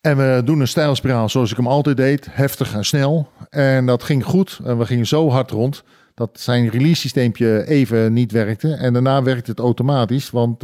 En 0.00 0.16
we 0.16 0.42
doen 0.44 0.60
een 0.60 0.68
stijlspiraal 0.68 1.28
zoals 1.28 1.50
ik 1.50 1.56
hem 1.56 1.66
altijd 1.66 1.96
deed. 1.96 2.26
Heftig 2.30 2.74
en 2.74 2.84
snel. 2.84 3.28
En 3.50 3.86
dat 3.86 4.02
ging 4.02 4.24
goed. 4.24 4.60
En 4.64 4.78
we 4.78 4.86
gingen 4.86 5.06
zo 5.06 5.30
hard 5.30 5.50
rond 5.50 5.84
dat 6.14 6.30
zijn 6.32 6.68
release 6.68 7.00
systeempje 7.00 7.66
even 7.66 8.12
niet 8.12 8.32
werkte. 8.32 8.74
En 8.74 8.92
daarna 8.92 9.22
werkte 9.22 9.50
het 9.50 9.60
automatisch, 9.60 10.30
want 10.30 10.62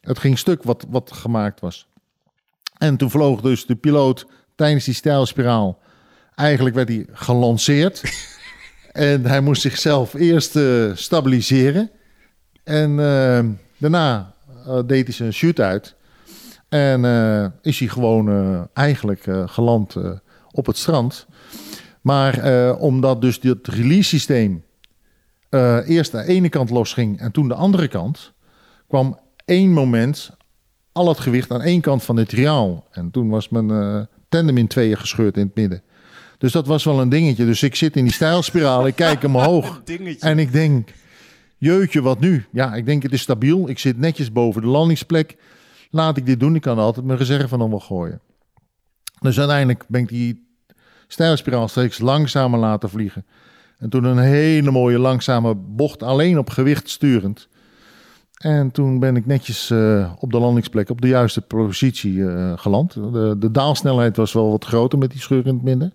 het 0.00 0.18
ging 0.18 0.38
stuk 0.38 0.62
wat, 0.62 0.86
wat 0.88 1.12
gemaakt 1.12 1.60
was. 1.60 1.88
En 2.78 2.96
toen 2.96 3.10
vloog 3.10 3.40
dus 3.40 3.66
de 3.66 3.74
piloot 3.74 4.26
tijdens 4.54 4.84
die 4.84 4.94
stijlspiraal. 4.94 5.78
Eigenlijk 6.34 6.74
werd 6.74 6.88
hij 6.88 7.06
gelanceerd. 7.12 8.02
en 8.92 9.26
hij 9.26 9.40
moest 9.40 9.62
zichzelf 9.62 10.14
eerst 10.14 10.56
eh, 10.56 10.90
stabiliseren. 10.94 11.90
En 12.64 12.90
eh, 12.90 13.44
daarna 13.78 14.34
eh, 14.66 14.78
deed 14.86 15.06
hij 15.06 15.14
zijn 15.14 15.32
shoot 15.32 15.60
uit. 15.60 15.94
En 16.68 17.04
is 17.62 17.78
hij 17.78 17.88
gewoon 17.88 18.68
eigenlijk 18.72 19.26
geland 19.46 19.96
op 20.50 20.66
het 20.66 20.76
strand. 20.76 21.26
Maar 22.00 22.74
omdat 22.76 23.20
dus 23.20 23.40
dit 23.40 23.68
release 23.68 24.08
systeem 24.08 24.64
eerst 25.84 26.12
de 26.12 26.24
ene 26.24 26.48
kant 26.48 26.70
losging 26.70 27.20
en 27.20 27.32
toen 27.32 27.48
de 27.48 27.54
andere 27.54 27.88
kant, 27.88 28.32
kwam 28.88 29.18
één 29.44 29.70
moment 29.70 30.30
al 30.94 31.08
het 31.08 31.18
gewicht 31.18 31.50
aan 31.50 31.62
één 31.62 31.80
kant 31.80 32.02
van 32.02 32.16
het 32.16 32.28
triaal. 32.28 32.86
En 32.90 33.10
toen 33.10 33.28
was 33.28 33.48
mijn 33.48 33.70
eh, 33.70 34.00
tandem 34.28 34.56
in 34.56 34.66
tweeën 34.66 34.96
gescheurd 34.96 35.36
in 35.36 35.46
het 35.46 35.54
midden. 35.54 35.82
Dus 36.38 36.52
dat 36.52 36.66
was 36.66 36.84
wel 36.84 37.00
een 37.00 37.08
dingetje. 37.08 37.44
Dus 37.44 37.62
ik 37.62 37.74
zit 37.74 37.96
in 37.96 38.04
die 38.04 38.12
stijlspiraal, 38.12 38.86
ik 38.86 38.94
kijk 38.94 39.24
omhoog 39.24 39.82
en 40.18 40.38
ik 40.38 40.52
denk, 40.52 40.88
jeutje, 41.58 42.02
wat 42.02 42.20
nu? 42.20 42.44
Ja, 42.52 42.74
ik 42.74 42.86
denk 42.86 43.02
het 43.02 43.12
is 43.12 43.20
stabiel. 43.20 43.68
Ik 43.68 43.78
zit 43.78 43.98
netjes 43.98 44.32
boven 44.32 44.62
de 44.62 44.68
landingsplek. 44.68 45.36
Laat 45.90 46.16
ik 46.16 46.26
dit 46.26 46.40
doen. 46.40 46.54
Ik 46.54 46.62
kan 46.62 46.78
altijd 46.78 47.06
mijn 47.06 47.18
reserve 47.18 47.56
nog 47.56 47.68
wel 47.68 47.80
gooien. 47.80 48.20
Dus 49.20 49.38
uiteindelijk 49.38 49.84
ben 49.88 50.00
ik 50.00 50.08
die 50.08 50.46
stijlspiraal 51.06 51.68
steeds 51.68 51.98
langzamer 51.98 52.58
laten 52.58 52.90
vliegen. 52.90 53.26
En 53.78 53.90
toen 53.90 54.04
een 54.04 54.18
hele 54.18 54.70
mooie 54.70 54.98
langzame 54.98 55.54
bocht, 55.54 56.02
alleen 56.02 56.38
op 56.38 56.50
gewicht 56.50 56.90
sturend. 56.90 57.48
En 58.44 58.70
toen 58.70 58.98
ben 58.98 59.16
ik 59.16 59.26
netjes 59.26 59.70
eh, 59.70 60.12
op 60.18 60.32
de 60.32 60.38
landingsplek 60.38 60.90
op 60.90 61.00
de 61.00 61.08
juiste 61.08 61.40
positie 61.40 62.28
eh, 62.28 62.52
geland. 62.56 62.92
De, 62.92 63.36
de 63.38 63.50
daalsnelheid 63.50 64.16
was 64.16 64.32
wel 64.32 64.50
wat 64.50 64.64
groter 64.64 64.98
met 64.98 65.10
die 65.10 65.20
scheur 65.20 65.46
in 65.46 65.54
het 65.54 65.62
midden. 65.62 65.94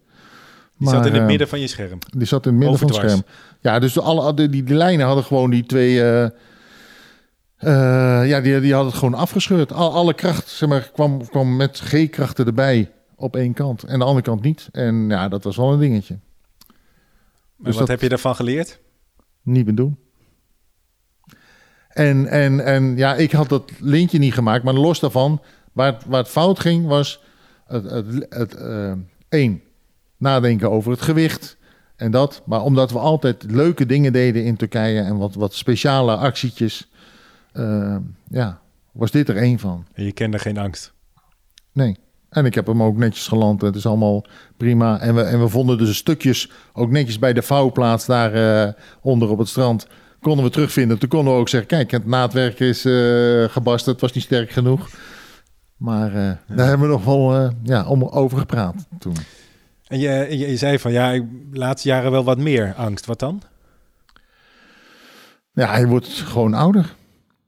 Die 0.77 0.89
zat 0.89 1.05
in 1.05 1.11
het 1.11 1.21
eh, 1.21 1.27
midden 1.27 1.47
van 1.47 1.59
je 1.59 1.67
scherm. 1.67 1.99
die 2.17 2.27
zat 2.27 2.45
in 2.45 2.51
het 2.51 2.59
midden 2.59 2.79
van 2.79 2.87
het 2.87 2.97
scherm. 2.97 3.23
Ja, 3.59 3.79
dus 3.79 3.93
de, 3.93 4.01
alle, 4.01 4.33
die, 4.33 4.49
die, 4.49 4.63
die 4.63 4.75
lijnen 4.75 5.05
hadden 5.05 5.23
gewoon 5.23 5.49
die 5.49 5.65
twee... 5.65 5.93
ja, 8.27 8.41
die, 8.41 8.59
die 8.59 8.73
hadden 8.73 8.91
het 8.91 8.99
gewoon 8.99 9.13
afgescheurd. 9.19 9.73
Al, 9.73 9.93
alle 9.93 10.13
kracht 10.13 10.47
zeg 10.47 10.69
maar, 10.69 10.89
kwam, 10.93 11.27
kwam 11.27 11.55
met 11.55 11.79
G-krachten 11.79 12.45
erbij 12.45 12.91
op 13.15 13.35
één 13.35 13.53
kant. 13.53 13.83
En 13.83 13.99
de 13.99 14.05
andere 14.05 14.25
kant 14.25 14.41
niet. 14.41 14.69
En 14.71 15.09
ja, 15.09 15.27
dat 15.27 15.43
was 15.43 15.55
wel 15.57 15.73
een 15.73 15.79
dingetje. 15.79 16.19
Maar 16.67 16.75
dus 17.57 17.65
wat 17.65 17.77
dat- 17.77 17.87
heb 17.87 18.01
je 18.01 18.09
daarvan 18.09 18.35
geleerd? 18.35 18.79
Niet 19.41 19.65
meer 19.65 19.75
doen. 19.75 19.97
En, 21.89 22.27
en, 22.27 22.65
en 22.65 22.97
ja, 22.97 23.15
ik 23.15 23.31
had 23.31 23.49
dat 23.49 23.71
lintje 23.79 24.17
niet 24.17 24.33
gemaakt. 24.33 24.63
Maar 24.63 24.73
los 24.73 24.99
daarvan, 24.99 25.41
waar 25.71 25.93
het, 25.93 26.05
waar 26.05 26.19
het 26.19 26.31
fout 26.31 26.59
ging, 26.59 26.85
was... 26.87 27.23
Het, 27.65 27.89
het, 27.89 28.25
het, 28.29 28.55
eh, 28.55 28.91
één, 29.29 29.61
nadenken 30.17 30.71
over 30.71 30.91
het 30.91 31.01
gewicht 31.01 31.57
en 31.95 32.11
dat. 32.11 32.41
Maar 32.45 32.63
omdat 32.63 32.91
we 32.91 32.99
altijd 32.99 33.43
leuke 33.47 33.85
dingen 33.85 34.13
deden 34.13 34.43
in 34.43 34.55
Turkije... 34.55 35.01
en 35.01 35.17
wat, 35.17 35.35
wat 35.35 35.53
speciale 35.53 36.15
actietjes... 36.15 36.91
eh, 37.51 37.95
ja, 38.29 38.59
was 38.91 39.11
dit 39.11 39.29
er 39.29 39.37
één 39.37 39.59
van. 39.59 39.85
En 39.93 40.03
je 40.03 40.11
kende 40.11 40.39
geen 40.39 40.57
angst. 40.57 40.93
Nee. 41.71 41.97
En 42.29 42.45
ik 42.45 42.55
heb 42.55 42.67
hem 42.67 42.83
ook 42.83 42.97
netjes 42.97 43.27
geland. 43.27 43.61
Het 43.61 43.75
is 43.75 43.85
allemaal 43.85 44.25
prima. 44.57 44.99
En 44.99 45.15
we, 45.15 45.21
en 45.21 45.39
we 45.39 45.47
vonden 45.47 45.77
dus 45.77 45.97
stukjes 45.97 46.51
ook 46.73 46.89
netjes 46.89 47.19
bij 47.19 47.33
de 47.33 47.41
vouwplaats 47.41 48.05
daar 48.05 48.33
eh, 48.33 48.73
onder 49.01 49.29
op 49.29 49.37
het 49.37 49.47
strand. 49.47 49.87
Konden 50.21 50.45
we 50.45 50.51
terugvinden. 50.51 50.99
Toen 50.99 51.09
konden 51.09 51.33
we 51.33 51.39
ook 51.39 51.49
zeggen: 51.49 51.69
kijk, 51.69 51.91
het 51.91 52.05
naadwerk 52.05 52.59
is 52.59 52.85
eh 52.85 53.43
gebarst. 53.43 53.85
Het 53.85 54.01
was 54.01 54.11
niet 54.13 54.23
sterk 54.23 54.51
genoeg. 54.51 54.89
Maar 55.77 56.07
eh, 56.15 56.31
daar 56.55 56.67
hebben 56.67 56.87
we 56.87 56.93
nog 56.93 57.05
wel 57.05 57.35
eh, 57.35 57.49
ja, 57.63 57.87
om 57.87 58.03
over 58.03 58.37
gepraat 58.37 58.87
toen. 58.99 59.15
En 59.87 59.99
je, 59.99 60.09
je, 60.29 60.37
je 60.49 60.57
zei 60.57 60.79
van 60.79 60.91
ja, 60.91 61.11
ik, 61.11 61.23
laatste 61.51 61.87
jaren 61.87 62.11
wel 62.11 62.23
wat 62.23 62.37
meer 62.37 62.73
angst. 62.73 63.05
Wat 63.05 63.19
dan? 63.19 63.41
Ja, 65.53 65.77
je 65.77 65.87
wordt 65.87 66.07
gewoon 66.07 66.53
ouder. 66.53 66.95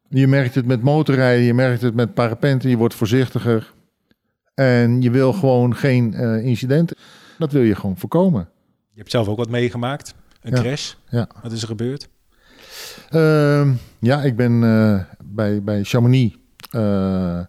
Je 0.09 0.27
merkt 0.27 0.55
het 0.55 0.65
met 0.65 0.81
motorrijden, 0.81 1.45
je 1.45 1.53
merkt 1.53 1.81
het 1.81 1.93
met 1.95 2.13
parapenten, 2.13 2.69
je 2.69 2.77
wordt 2.77 2.93
voorzichtiger. 2.93 3.73
En 4.53 5.01
je 5.01 5.11
wil 5.11 5.33
gewoon 5.33 5.75
geen 5.75 6.13
eh, 6.13 6.45
incidenten. 6.45 6.97
Dat 7.37 7.51
wil 7.51 7.61
je 7.61 7.75
gewoon 7.75 7.97
voorkomen. 7.97 8.49
Je 8.93 8.97
hebt 8.99 9.11
zelf 9.11 9.27
ook 9.27 9.37
wat 9.37 9.49
meegemaakt. 9.49 10.13
Een 10.41 10.55
Ja. 10.55 10.61
crash. 10.61 10.93
Ja. 11.09 11.27
Wat 11.43 11.51
is 11.51 11.61
er 11.61 11.67
gebeurd? 11.67 12.09
Ehm, 13.09 13.73
ja, 13.99 14.21
ik 14.21 14.35
ben 14.35 14.63
eh, 14.63 15.03
bij, 15.23 15.63
bij 15.63 15.83
Chamonix 15.83 16.37
eh, 16.71 17.39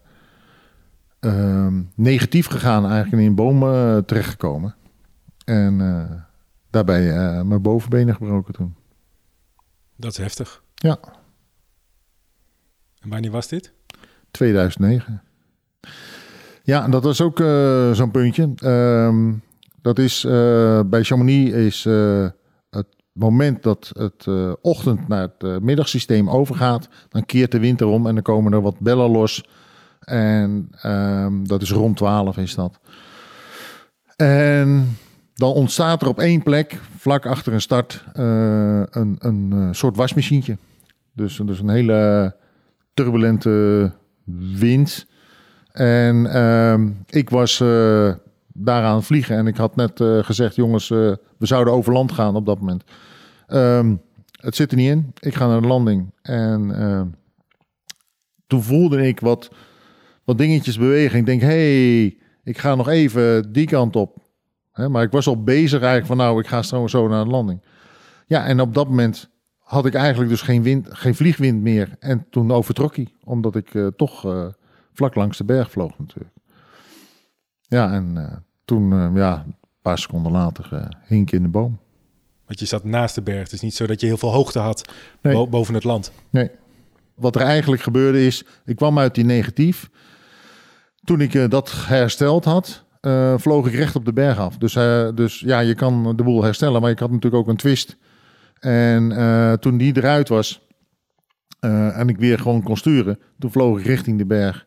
ehm, 1.20 1.82
negatief 1.94 2.46
gegaan, 2.46 2.84
eigenlijk 2.90 3.22
in 3.22 3.28
een 3.28 3.34
boom 3.34 3.62
eh, 3.62 3.96
terechtgekomen. 3.96 4.74
En 5.44 5.78
daarbij 6.70 7.02
mijn 7.44 7.62
bovenbenen 7.62 8.14
gebroken 8.14 8.54
toen. 8.54 8.74
Dat 9.96 10.10
is 10.10 10.18
heftig. 10.18 10.62
Ja. 10.74 10.98
En 13.00 13.08
wanneer 13.08 13.30
was 13.30 13.48
dit? 13.48 13.72
2009. 14.30 15.22
Ja, 16.62 16.88
dat 16.88 17.04
was 17.04 17.20
ook 17.20 17.38
zo'n 17.92 18.10
puntje. 18.10 18.52
Ehm, 18.56 19.32
dat 19.82 19.98
is 19.98 20.22
bij 20.86 21.02
Chamonix 21.02 21.52
is 21.52 21.86
moment 23.12 23.62
dat 23.62 23.90
het 23.98 24.26
eh, 24.26 24.52
ochtend 24.60 25.08
naar 25.08 25.22
het 25.22 25.42
eh, 25.42 25.56
middagsysteem 25.58 26.30
overgaat, 26.30 26.88
dan 27.08 27.26
keert 27.26 27.52
de 27.52 27.58
winter 27.58 27.86
om 27.86 28.06
en 28.06 28.14
dan 28.14 28.22
komen 28.22 28.52
er 28.52 28.60
wat 28.60 28.78
bellen 28.78 29.10
los. 29.10 29.44
En 30.00 30.68
ehm, 30.80 31.44
dat 31.44 31.62
is 31.62 31.70
rond 31.70 31.96
12 31.96 32.36
is 32.36 32.54
dat. 32.54 32.80
En 34.16 34.96
dan 35.34 35.52
ontstaat 35.52 36.02
er 36.02 36.08
op 36.08 36.18
één 36.18 36.42
plek, 36.42 36.80
vlak 36.96 37.26
achter 37.26 37.52
een 37.52 37.60
start, 37.60 38.04
eh, 38.12 38.82
een, 38.90 39.16
een 39.18 39.68
soort 39.74 39.96
wasmachientje. 39.96 40.56
Dus, 41.12 41.40
dus 41.44 41.60
een 41.60 41.68
hele 41.68 42.34
turbulente 42.94 43.92
wind. 44.54 45.06
En 45.72 46.26
ehm, 46.26 46.90
ik 47.08 47.30
was 47.30 47.62
daar 48.64 48.84
aan 48.84 48.96
het 48.96 49.04
vliegen 49.04 49.36
en 49.36 49.46
ik 49.46 49.56
had 49.56 49.76
net 49.76 50.00
eh, 50.00 50.18
gezegd, 50.18 50.54
jongens, 50.54 50.90
eh, 50.90 50.98
we 51.38 51.46
zouden 51.46 51.72
over 51.72 51.92
land 51.92 52.12
gaan 52.12 52.36
op 52.36 52.46
dat 52.46 52.58
moment. 52.58 52.84
Ehm, 53.46 53.96
het 54.30 54.56
zit 54.56 54.70
er 54.70 54.76
niet 54.76 54.90
in. 54.90 55.12
Ik 55.18 55.34
ga 55.34 55.46
naar 55.46 55.60
de 55.60 55.66
landing. 55.66 56.12
En 56.22 56.74
ehm, 56.80 57.06
toen 58.46 58.62
voelde 58.62 59.06
ik 59.06 59.20
wat, 59.20 59.50
wat 60.24 60.38
dingetjes 60.38 60.78
bewegen. 60.78 61.18
Ik 61.18 61.26
denk, 61.26 61.40
hey, 61.40 62.04
ik 62.42 62.58
ga 62.58 62.74
nog 62.74 62.88
even 62.88 63.52
die 63.52 63.66
kant 63.66 63.96
op. 63.96 64.16
Hè, 64.72 64.88
maar 64.88 65.02
ik 65.02 65.10
was 65.10 65.26
al 65.26 65.42
bezig 65.42 65.80
eigenlijk 65.80 66.06
van, 66.06 66.16
nou, 66.16 66.40
ik 66.40 66.46
ga 66.46 66.62
straks 66.62 66.90
zo 66.90 67.08
naar 67.08 67.24
de 67.24 67.30
landing. 67.30 67.62
Ja, 68.26 68.46
en 68.46 68.60
op 68.60 68.74
dat 68.74 68.88
moment 68.88 69.30
had 69.58 69.86
ik 69.86 69.94
eigenlijk 69.94 70.30
dus 70.30 70.42
geen, 70.42 70.62
wind, 70.62 70.88
geen 70.90 71.14
vliegwind 71.14 71.62
meer. 71.62 71.96
En 71.98 72.26
toen 72.30 72.52
overtrok 72.52 72.96
hij, 72.96 73.08
omdat 73.24 73.56
ik 73.56 73.74
eh, 73.74 73.86
toch 73.86 74.20
vlak 74.92 75.14
langs 75.14 75.38
de 75.38 75.44
berg 75.44 75.70
vloog 75.70 75.98
natuurlijk. 75.98 76.34
Ja, 77.68 77.92
en 77.92 78.16
toen, 78.72 78.92
eh, 78.92 79.10
ja, 79.14 79.42
een 79.46 79.54
paar 79.82 79.98
seconden 79.98 80.32
later 80.32 80.68
eh, 80.72 80.86
hing 81.06 81.26
ik 81.26 81.32
in 81.32 81.42
de 81.42 81.48
boom. 81.48 81.78
Want 82.46 82.58
je 82.60 82.66
zat 82.66 82.84
naast 82.84 83.14
de 83.14 83.22
berg. 83.22 83.42
Het 83.42 83.52
is 83.52 83.60
niet 83.60 83.74
zo 83.74 83.86
dat 83.86 84.00
je 84.00 84.06
heel 84.06 84.16
veel 84.16 84.32
hoogte 84.32 84.58
had 84.58 84.92
Nee. 85.22 85.34
bo- 85.34 85.46
boven 85.48 85.74
het 85.74 85.84
land. 85.84 86.12
Nee. 86.30 86.50
Wat 87.14 87.34
er 87.34 87.40
eigenlijk 87.40 87.82
gebeurde 87.82 88.26
is, 88.26 88.44
ik 88.64 88.76
kwam 88.76 88.98
uit 88.98 89.14
die 89.14 89.24
negatief. 89.24 89.90
Toen 91.04 91.20
ik 91.20 91.34
eh, 91.34 91.48
dat 91.48 91.72
hersteld 91.86 92.44
had, 92.44 92.84
eh, 93.00 93.34
vloog 93.38 93.66
ik 93.66 93.74
recht 93.74 93.96
op 93.96 94.04
de 94.04 94.12
berg 94.12 94.38
af. 94.38 94.56
Dus, 94.58 94.72
dus 95.14 95.40
ja, 95.40 95.60
je 95.60 95.74
kan 95.74 96.16
de 96.16 96.22
boel 96.22 96.42
herstellen, 96.42 96.80
maar 96.80 96.90
ik 96.90 96.98
had 96.98 97.10
natuurlijk 97.10 97.42
ook 97.42 97.48
een 97.48 97.56
twist. 97.56 97.96
En 98.60 99.58
toen 99.60 99.76
die 99.76 99.96
eruit 99.96 100.28
was 100.28 100.66
en 101.60 102.08
ik 102.08 102.16
weer 102.18 102.38
gewoon 102.38 102.62
kon 102.62 102.76
sturen, 102.76 103.18
toen 103.38 103.50
vloog 103.52 103.78
ik 103.78 103.84
richting 103.86 104.18
de 104.18 104.26
berg. 104.26 104.66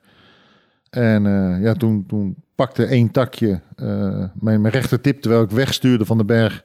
En 0.95 1.25
eh, 1.25 1.61
ja, 1.61 1.73
toen, 1.73 2.05
toen 2.05 2.35
pakte 2.55 2.85
één 2.85 3.11
takje 3.11 3.61
eh, 3.75 4.25
mijn, 4.33 4.61
mijn 4.61 4.73
rechtertip 4.73 5.21
terwijl 5.21 5.43
ik 5.43 5.49
wegstuurde 5.49 6.05
van 6.05 6.17
de 6.17 6.25
berg. 6.25 6.63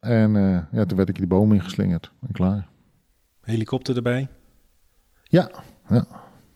En 0.00 0.36
eh, 0.36 0.58
ja, 0.72 0.84
toen 0.84 0.96
werd 0.96 1.08
ik 1.08 1.16
die 1.16 1.26
boom 1.26 1.52
ingeslingerd 1.52 2.12
en 2.20 2.32
klaar. 2.32 2.68
Helikopter 3.42 3.96
erbij. 3.96 4.28
Ja, 5.22 5.50
ja. 5.88 6.06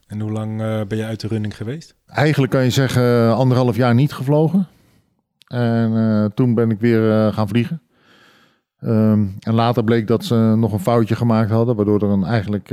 En 0.07 0.21
hoe 0.21 0.31
lang 0.31 0.57
ben 0.89 0.99
je 0.99 1.05
uit 1.05 1.21
de 1.21 1.29
running 1.29 1.57
geweest? 1.57 1.97
Eigenlijk 2.07 2.53
kan 2.53 2.65
je 2.65 2.71
zeggen 2.71 3.35
anderhalf 3.35 3.77
jaar 3.77 3.95
niet 3.95 4.13
gevlogen. 4.13 4.67
En 5.47 6.33
toen 6.35 6.55
ben 6.55 6.71
ik 6.71 6.81
weer 6.81 7.33
gaan 7.33 7.49
vliegen. 7.49 7.83
Ehm, 8.79 9.27
en 9.41 9.55
later 9.55 9.85
bleek 9.85 10.07
dat 10.07 10.25
ze 10.25 10.55
nog 10.57 10.73
een 10.73 10.79
foutje 10.79 11.17
gemaakt 11.17 11.51
hadden, 11.51 11.77
waardoor 11.77 12.03
er 12.03 12.09
een, 12.09 12.25
eigenlijk 12.25 12.71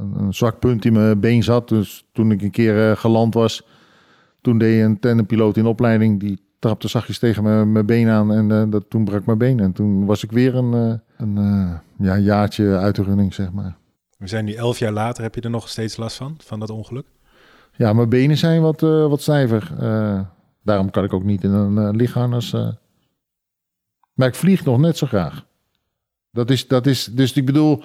een, 0.00 0.14
een 0.18 0.34
zwak 0.34 0.58
punt 0.58 0.84
in 0.84 0.92
mijn 0.92 1.20
been 1.20 1.42
zat. 1.42 1.68
Dus 1.68 2.04
toen 2.12 2.30
ik 2.30 2.42
een 2.42 2.50
keer 2.50 2.90
eh, 2.90 2.96
geland 2.96 3.34
was, 3.34 3.66
toen 4.40 4.58
deed 4.58 4.84
een 4.84 5.00
tandempiloot 5.00 5.56
in 5.56 5.66
opleiding, 5.66 6.20
die 6.20 6.40
trapte 6.58 6.88
zachtjes 6.88 7.18
tegen 7.18 7.42
mijn, 7.42 7.72
mijn 7.72 7.86
been 7.86 8.08
aan 8.08 8.32
en 8.32 8.50
eh, 8.50 8.70
dat, 8.70 8.84
toen 8.88 9.04
brak 9.04 9.26
mijn 9.26 9.38
been. 9.38 9.60
En 9.60 9.72
toen 9.72 10.06
was 10.06 10.24
ik 10.24 10.32
weer 10.32 10.54
een, 10.54 10.74
eh, 10.74 11.26
een 11.26 11.36
ja, 11.98 12.18
jaartje 12.18 12.76
uit 12.76 12.96
de 12.96 13.02
running, 13.02 13.34
zeg 13.34 13.52
maar. 13.52 13.76
We 14.18 14.26
zijn 14.26 14.44
nu 14.44 14.52
elf 14.52 14.78
jaar 14.78 14.92
later. 14.92 15.22
Heb 15.22 15.34
je 15.34 15.40
er 15.40 15.50
nog 15.50 15.68
steeds 15.68 15.96
last 15.96 16.16
van, 16.16 16.34
van 16.38 16.60
dat 16.60 16.70
ongeluk? 16.70 17.06
Ja, 17.76 17.92
mijn 17.92 18.08
benen 18.08 18.36
zijn 18.36 18.62
wat, 18.62 18.80
wat 18.80 19.20
stijver. 19.20 19.72
Daarom 20.62 20.90
kan 20.90 21.04
ik 21.04 21.12
ook 21.12 21.24
niet 21.24 21.44
in 21.44 21.50
een 21.50 22.00
eh. 22.00 22.68
Maar 24.14 24.28
ik 24.28 24.34
vlieg 24.34 24.64
nog 24.64 24.78
net 24.78 24.96
zo 24.96 25.06
graag. 25.06 25.46
Dat 26.30 26.50
is, 26.50 26.68
dat 26.68 26.86
is, 26.86 27.04
dus 27.04 27.32
ik 27.32 27.46
bedoel, 27.46 27.82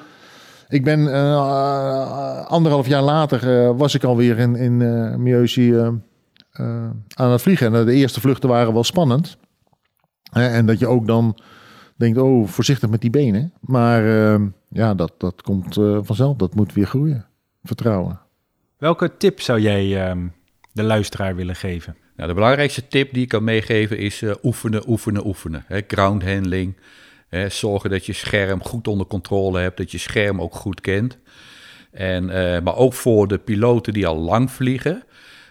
ik 0.68 0.84
ben 0.84 1.14
eh, 1.14 2.46
anderhalf 2.46 2.88
jaar 2.88 3.02
later 3.02 3.66
eh, 3.66 3.78
was 3.78 3.96
ik 3.96 4.04
alweer 4.04 4.40
in, 4.40 4.56
in 4.56 4.82
eh, 4.82 5.14
aan 7.14 7.32
het 7.32 7.42
vliegen. 7.42 7.76
En 7.76 7.86
de 7.86 7.94
eerste 7.94 8.20
vluchten 8.20 8.50
waren 8.50 8.74
wel 8.74 8.84
spannend. 8.84 9.38
Hè, 10.32 10.48
en 10.48 10.66
dat 10.66 10.80
je 10.80 10.88
ook 10.88 11.08
dan 11.08 11.40
denkt, 11.98 12.18
oh, 12.18 12.48
voorzichtig 12.48 12.90
met 12.90 13.02
die 13.02 13.10
benen. 13.10 13.54
Maar 13.60 14.04
ja, 14.76 14.94
dat, 14.94 15.14
dat 15.18 15.42
komt 15.42 15.78
eh, 15.78 16.00
vanzelf. 16.02 16.38
Dat 16.38 16.56
moet 16.56 16.74
weer 16.74 16.88
groeien. 16.88 17.26
Vertrouwen. 17.64 18.20
Welke 18.78 19.18
tip 19.18 19.42
zou 19.42 19.60
jij 19.60 20.08
ehm, 20.08 20.28
de 20.72 20.84
luisteraar 20.84 21.36
willen 21.36 21.56
geven? 21.56 21.96
Nou, 22.16 22.30
de 22.30 22.36
belangrijkste 22.36 22.88
tip 22.88 23.14
die 23.14 23.24
ik 23.24 23.30
kan 23.30 23.44
meegeven 23.44 23.98
is 23.98 24.22
eh, 24.22 24.34
oefenen, 24.44 24.90
oefenen, 24.90 25.26
oefenen. 25.26 25.64
Hè, 25.68 25.82
ground 25.88 26.24
handling. 26.24 26.76
Zorgen 27.48 27.90
dat 27.90 28.06
je 28.06 28.14
scherm 28.14 28.64
goed 28.64 28.88
onder 28.88 29.08
controle 29.08 29.60
hebt, 29.60 29.78
dat 29.78 29.92
je 29.92 29.98
scherm 29.98 30.42
ook 30.42 30.56
goed 30.56 30.82
kent. 30.82 31.18
En, 31.96 32.30
eh, 32.30 32.62
maar 32.62 32.76
ook 32.76 32.94
voor 32.94 33.28
de 33.28 33.38
piloten 33.38 33.94
die 33.94 34.08
al 34.08 34.18
lang 34.18 34.52
vliegen, 34.52 35.04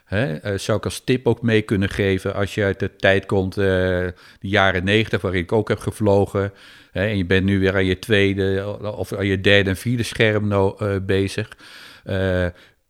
hè, 0.04 0.34
eh, 0.34 0.58
zou 0.58 0.78
ik 0.78 0.84
als 0.84 1.00
tip 1.00 1.26
ook 1.26 1.42
mee 1.42 1.62
kunnen 1.62 1.88
geven 1.88 2.34
als 2.34 2.54
je 2.54 2.64
uit 2.64 2.78
de 2.78 2.96
tijd 2.96 3.26
komt, 3.26 3.56
eh, 3.56 3.64
de 3.64 4.14
jaren 4.40 4.84
90, 4.84 5.20
waarin 5.20 5.42
ik 5.42 5.52
ook 5.52 5.68
heb 5.68 5.78
gevlogen. 5.78 6.52
Hè, 6.92 7.06
en 7.06 7.16
je 7.16 7.24
bent 7.24 7.44
nu 7.44 7.58
weer 7.58 7.74
aan 7.74 7.84
je 7.84 7.98
tweede 7.98 8.76
of 8.96 9.12
aan 9.12 9.26
je 9.26 9.40
derde 9.40 9.70
en 9.70 9.76
vierde 9.76 10.02
scherm 10.02 10.48
nou, 10.48 11.00
bezig. 11.00 11.48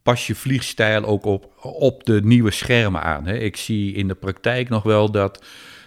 Pas 0.02 0.26
je 0.26 0.34
vliegstijl 0.34 1.04
ook 1.04 1.24
op, 1.24 1.52
op 1.62 2.04
de 2.04 2.20
nieuwe 2.24 2.50
schermen 2.50 3.02
aan. 3.02 3.26
Hè. 3.26 3.36
Ik 3.36 3.56
zie 3.56 3.94
in 3.94 4.08
de 4.08 4.14
praktijk 4.14 4.68
nog 4.68 4.82
wel 4.82 5.10
dat 5.10 5.44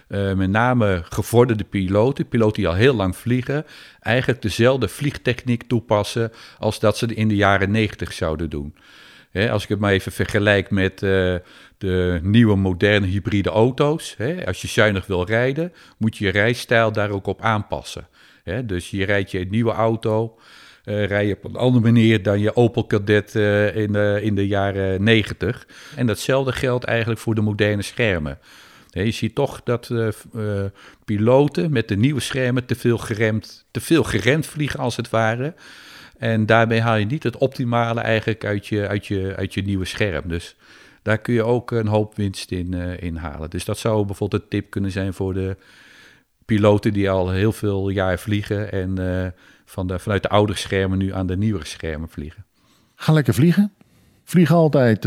eh, 0.08 0.32
met 0.32 0.50
name 0.50 1.02
gevorderde 1.04 1.64
piloten, 1.64 2.28
piloten 2.28 2.56
die 2.56 2.68
al 2.68 2.74
heel 2.74 2.94
lang 2.94 3.16
vliegen, 3.16 3.66
eigenlijk 4.00 4.42
dezelfde 4.42 4.88
vliegtechniek 4.88 5.62
toepassen 5.62 6.32
als 6.58 6.80
dat 6.80 6.98
ze 6.98 7.06
in 7.06 7.28
de 7.28 7.36
jaren 7.36 7.70
90 7.70 8.12
zouden 8.12 8.50
doen. 8.50 8.74
Als 9.50 9.62
ik 9.62 9.68
het 9.68 9.78
maar 9.78 9.92
even 9.92 10.12
vergelijk 10.12 10.70
met 10.70 11.02
eh, 11.02 11.34
de 11.78 12.20
nieuwe 12.22 12.56
moderne 12.56 13.06
hybride 13.06 13.50
auto's. 13.50 14.16
Als 14.46 14.62
je 14.62 14.68
zuinig 14.68 15.06
wil 15.06 15.24
rijden, 15.24 15.72
moet 15.98 16.16
je 16.16 16.24
je 16.24 16.30
rijstijl 16.30 16.92
daar 16.92 17.10
ook 17.10 17.26
op 17.26 17.42
aanpassen. 17.42 18.08
Dus 18.64 18.90
je 18.90 19.04
rijdt 19.04 19.30
je 19.30 19.46
nieuwe 19.50 19.72
auto, 19.72 20.38
eh 20.84 21.06
rij 21.06 21.26
je 21.26 21.34
op 21.34 21.44
een 21.44 21.56
andere 21.56 21.84
manier 21.84 22.22
dan 22.22 22.40
je 22.40 22.56
Opel 22.56 22.84
Kadett 22.84 23.34
eh, 23.34 23.76
in, 23.76 23.94
in 24.22 24.34
de 24.34 24.46
jaren 24.46 25.02
90. 25.02 25.66
En 25.96 26.06
datzelfde 26.06 26.52
geldt 26.52 26.84
eigenlijk 26.84 27.20
voor 27.20 27.34
de 27.34 27.40
moderne 27.40 27.82
schermen. 27.82 28.38
Je 28.90 29.10
ziet 29.10 29.34
toch 29.34 29.60
dat 29.64 29.90
eh, 29.90 30.08
eh, 30.08 30.70
piloten 31.04 31.72
met 31.72 31.88
de 31.88 31.96
nieuwe 31.96 32.20
schermen 32.20 32.66
te 32.66 32.74
veel, 32.74 32.98
geremd, 32.98 33.66
te 33.70 33.80
veel 33.80 34.04
geremd 34.04 34.46
vliegen 34.46 34.80
als 34.80 34.96
het 34.96 35.10
ware. 35.10 35.54
En 36.18 36.46
daarmee 36.46 36.80
haal 36.80 36.96
je 36.96 37.06
niet 37.06 37.22
het 37.22 37.36
optimale 37.36 38.00
eigenlijk 38.00 38.44
uit 38.44 38.66
je, 38.66 38.88
uit 38.88 39.06
je, 39.06 39.34
uit 39.36 39.54
je 39.54 39.62
nieuwe 39.62 39.84
scherm. 39.84 40.28
Dus 40.28 40.56
daar 41.02 41.18
kun 41.18 41.34
je 41.34 41.42
ook 41.42 41.70
een 41.70 41.86
hoop 41.86 42.16
winst 42.16 42.50
in, 42.50 42.74
in 43.00 43.16
halen. 43.16 43.50
Dus 43.50 43.64
dat 43.64 43.78
zou 43.78 44.06
bijvoorbeeld 44.06 44.42
een 44.42 44.48
tip 44.48 44.70
kunnen 44.70 44.90
zijn 44.90 45.14
voor 45.14 45.34
de 45.34 45.56
piloten 46.44 46.92
die 46.92 47.10
al 47.10 47.30
heel 47.30 47.52
veel 47.52 47.88
jaar 47.88 48.18
vliegen 48.18 48.72
en 48.72 49.34
van 49.64 49.86
de, 49.86 49.98
vanuit 49.98 50.22
de 50.22 50.28
oude 50.28 50.56
schermen 50.56 50.98
nu 50.98 51.14
aan 51.14 51.26
de 51.26 51.36
nieuwere 51.36 51.66
schermen 51.66 52.08
vliegen. 52.08 52.44
Ga 52.94 53.12
lekker 53.12 53.34
vliegen. 53.34 53.72
Vlieg 54.24 54.52
altijd 54.52 55.04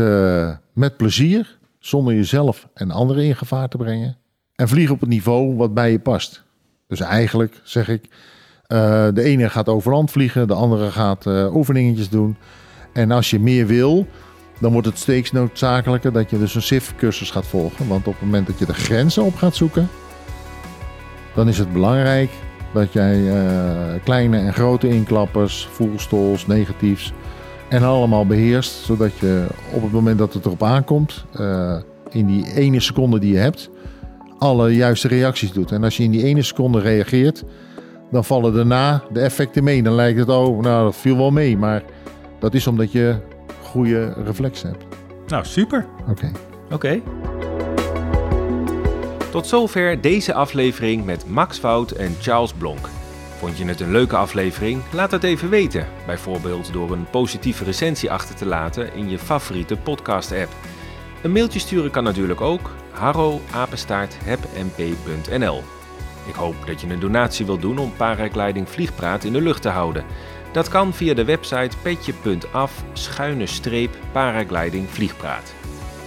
met 0.72 0.96
plezier, 0.96 1.58
zonder 1.82 2.14
jezelf 2.14 2.68
en 2.74 2.90
anderen 2.90 3.24
in 3.24 3.36
gevaar 3.36 3.68
te 3.68 3.76
brengen. 3.76 4.16
En 4.54 4.68
vlieg 4.68 4.90
op 4.90 5.00
het 5.00 5.08
niveau 5.08 5.56
wat 5.56 5.74
bij 5.74 5.90
je 5.90 5.98
past. 5.98 6.42
Dus 6.88 7.00
eigenlijk 7.00 7.60
zeg 7.64 7.88
ik, 7.88 8.08
eh, 8.66 9.08
de 9.14 9.22
ene 9.22 9.50
gaat 9.50 9.68
over 9.68 9.92
land 9.92 10.10
vliegen, 10.10 10.48
de 10.48 10.54
andere 10.54 10.90
gaat 10.90 11.26
eh, 11.26 11.54
oefeningetjes 11.54 12.08
doen. 12.08 12.36
En 12.92 13.10
als 13.10 13.30
je 13.30 13.40
meer 13.40 13.66
wil, 13.66 14.06
dan 14.58 14.72
wordt 14.72 14.86
het 14.86 14.98
steeds 14.98 15.32
noodzakelijker 15.32 16.12
dat 16.12 16.30
je 16.30 16.38
dus 16.38 16.54
een 16.54 16.62
SIF-cursus 16.62 17.30
gaat 17.30 17.46
volgen. 17.46 17.88
Want 17.88 18.06
op 18.06 18.12
het 18.12 18.22
moment 18.22 18.46
dat 18.46 18.58
je 18.58 18.66
de 18.66 18.74
grenzen 18.74 19.22
op 19.22 19.34
gaat 19.34 19.56
zoeken, 19.56 19.88
dan 21.34 21.48
is 21.48 21.58
het 21.58 21.72
belangrijk 21.72 22.30
dat 22.72 22.92
jij 22.92 23.28
eh, 23.28 24.02
kleine 24.04 24.38
en 24.38 24.52
grote 24.52 24.88
inklappers, 24.88 25.68
voelstols, 25.72 26.46
negatiefs 26.46 27.12
en 27.72 27.82
allemaal 27.82 28.26
beheerst. 28.26 28.84
Zodat 28.84 29.18
je 29.18 29.46
op 29.72 29.82
het 29.82 29.92
moment 29.92 30.18
dat 30.18 30.34
het 30.34 30.44
erop 30.44 30.62
aankomt, 30.62 31.24
eh, 31.32 31.76
in 32.10 32.26
die 32.26 32.54
ene 32.54 32.80
seconde 32.80 33.18
die 33.18 33.32
je 33.32 33.38
hebt, 33.38 33.70
alle 34.38 34.74
juiste 34.74 35.08
reacties 35.08 35.52
doet. 35.52 35.72
En 35.72 35.84
als 35.84 35.96
je 35.96 36.02
in 36.02 36.10
die 36.10 36.24
ene 36.24 36.42
seconde 36.42 36.80
reageert, 36.80 37.44
dan 38.10 38.24
vallen 38.24 38.54
daarna 38.54 39.02
de 39.12 39.20
effecten 39.20 39.64
mee. 39.64 39.82
Dan 39.82 39.94
lijkt 39.94 40.18
het, 40.18 40.28
oh, 40.28 40.60
nou, 40.60 40.84
dat 40.84 40.96
viel 40.96 41.16
wel 41.16 41.30
mee. 41.30 41.58
Maar 41.58 41.82
dat 42.38 42.54
is 42.54 42.66
omdat 42.66 42.92
je 42.92 43.16
goede 43.62 44.12
reflexen 44.24 44.68
hebt. 44.68 44.84
Nou, 45.26 45.44
super. 45.44 45.86
Oké. 46.10 46.30
Oké. 46.72 47.00
Tot 49.30 49.46
zover 49.46 50.00
deze 50.00 50.34
aflevering 50.34 51.04
met 51.04 51.28
Max 51.28 51.60
Wout 51.60 51.90
en 51.90 52.14
Charles 52.20 52.52
Blonk. 52.52 52.88
Vond 53.42 53.58
je 53.58 53.64
het 53.64 53.80
een 53.80 53.90
leuke 53.90 54.16
aflevering? 54.16 54.82
Laat 54.92 55.10
het 55.10 55.24
even 55.24 55.50
weten, 55.50 55.88
bijvoorbeeld 56.06 56.72
door 56.72 56.92
een 56.92 57.10
positieve 57.10 57.64
recensie 57.64 58.10
achter 58.10 58.34
te 58.34 58.46
laten 58.46 58.94
in 58.94 59.08
je 59.08 59.18
favoriete 59.18 59.76
podcast-app. 59.76 60.52
Een 61.22 61.32
mailtje 61.32 61.58
sturen 61.58 61.90
kan 61.90 62.04
natuurlijk 62.04 62.40
ook, 62.40 62.70
harro-hebmp.nl. 62.90 65.62
Ik 66.26 66.34
hoop 66.34 66.54
dat 66.66 66.80
je 66.80 66.86
een 66.86 67.00
donatie 67.00 67.46
wilt 67.46 67.60
doen 67.60 67.78
om 67.78 67.92
paragliding 67.96 68.68
vliegpraat 68.68 69.24
in 69.24 69.32
de 69.32 69.42
lucht 69.42 69.62
te 69.62 69.68
houden. 69.68 70.04
Dat 70.52 70.68
kan 70.68 70.94
via 70.94 71.14
de 71.14 71.24
website 71.24 71.76
petje.af 71.82 72.84
schuine 72.92 73.46
streep 73.46 73.96
vliegpraat. 74.88 75.54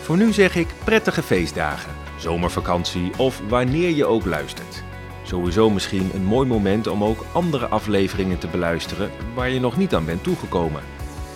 Voor 0.01 0.17
nu 0.17 0.33
zeg 0.33 0.55
ik 0.55 0.67
prettige 0.83 1.23
feestdagen, 1.23 1.91
zomervakantie 2.17 3.11
of 3.17 3.41
wanneer 3.47 3.89
je 3.89 4.05
ook 4.05 4.25
luistert. 4.25 4.84
Sowieso 5.25 5.69
misschien 5.69 6.11
een 6.13 6.23
mooi 6.23 6.47
moment 6.47 6.87
om 6.87 7.03
ook 7.03 7.25
andere 7.31 7.67
afleveringen 7.67 8.37
te 8.37 8.47
beluisteren 8.47 9.11
waar 9.33 9.49
je 9.49 9.59
nog 9.59 9.77
niet 9.77 9.95
aan 9.95 10.05
bent 10.05 10.23
toegekomen. 10.23 10.81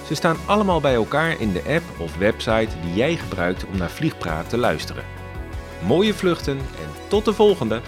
Ze 0.05 0.15
staan 0.15 0.37
allemaal 0.45 0.81
bij 0.81 0.93
elkaar 0.93 1.41
in 1.41 1.51
de 1.51 1.63
app 1.67 1.99
of 1.99 2.17
website 2.17 2.79
die 2.81 2.93
jij 2.93 3.15
gebruikt 3.15 3.65
om 3.65 3.77
naar 3.77 3.89
Vliegpraat 3.89 4.49
te 4.49 4.57
luisteren. 4.57 5.03
Mooie 5.85 6.13
vluchten 6.13 6.57
en 6.57 7.07
tot 7.07 7.25
de 7.25 7.33
volgende! 7.33 7.81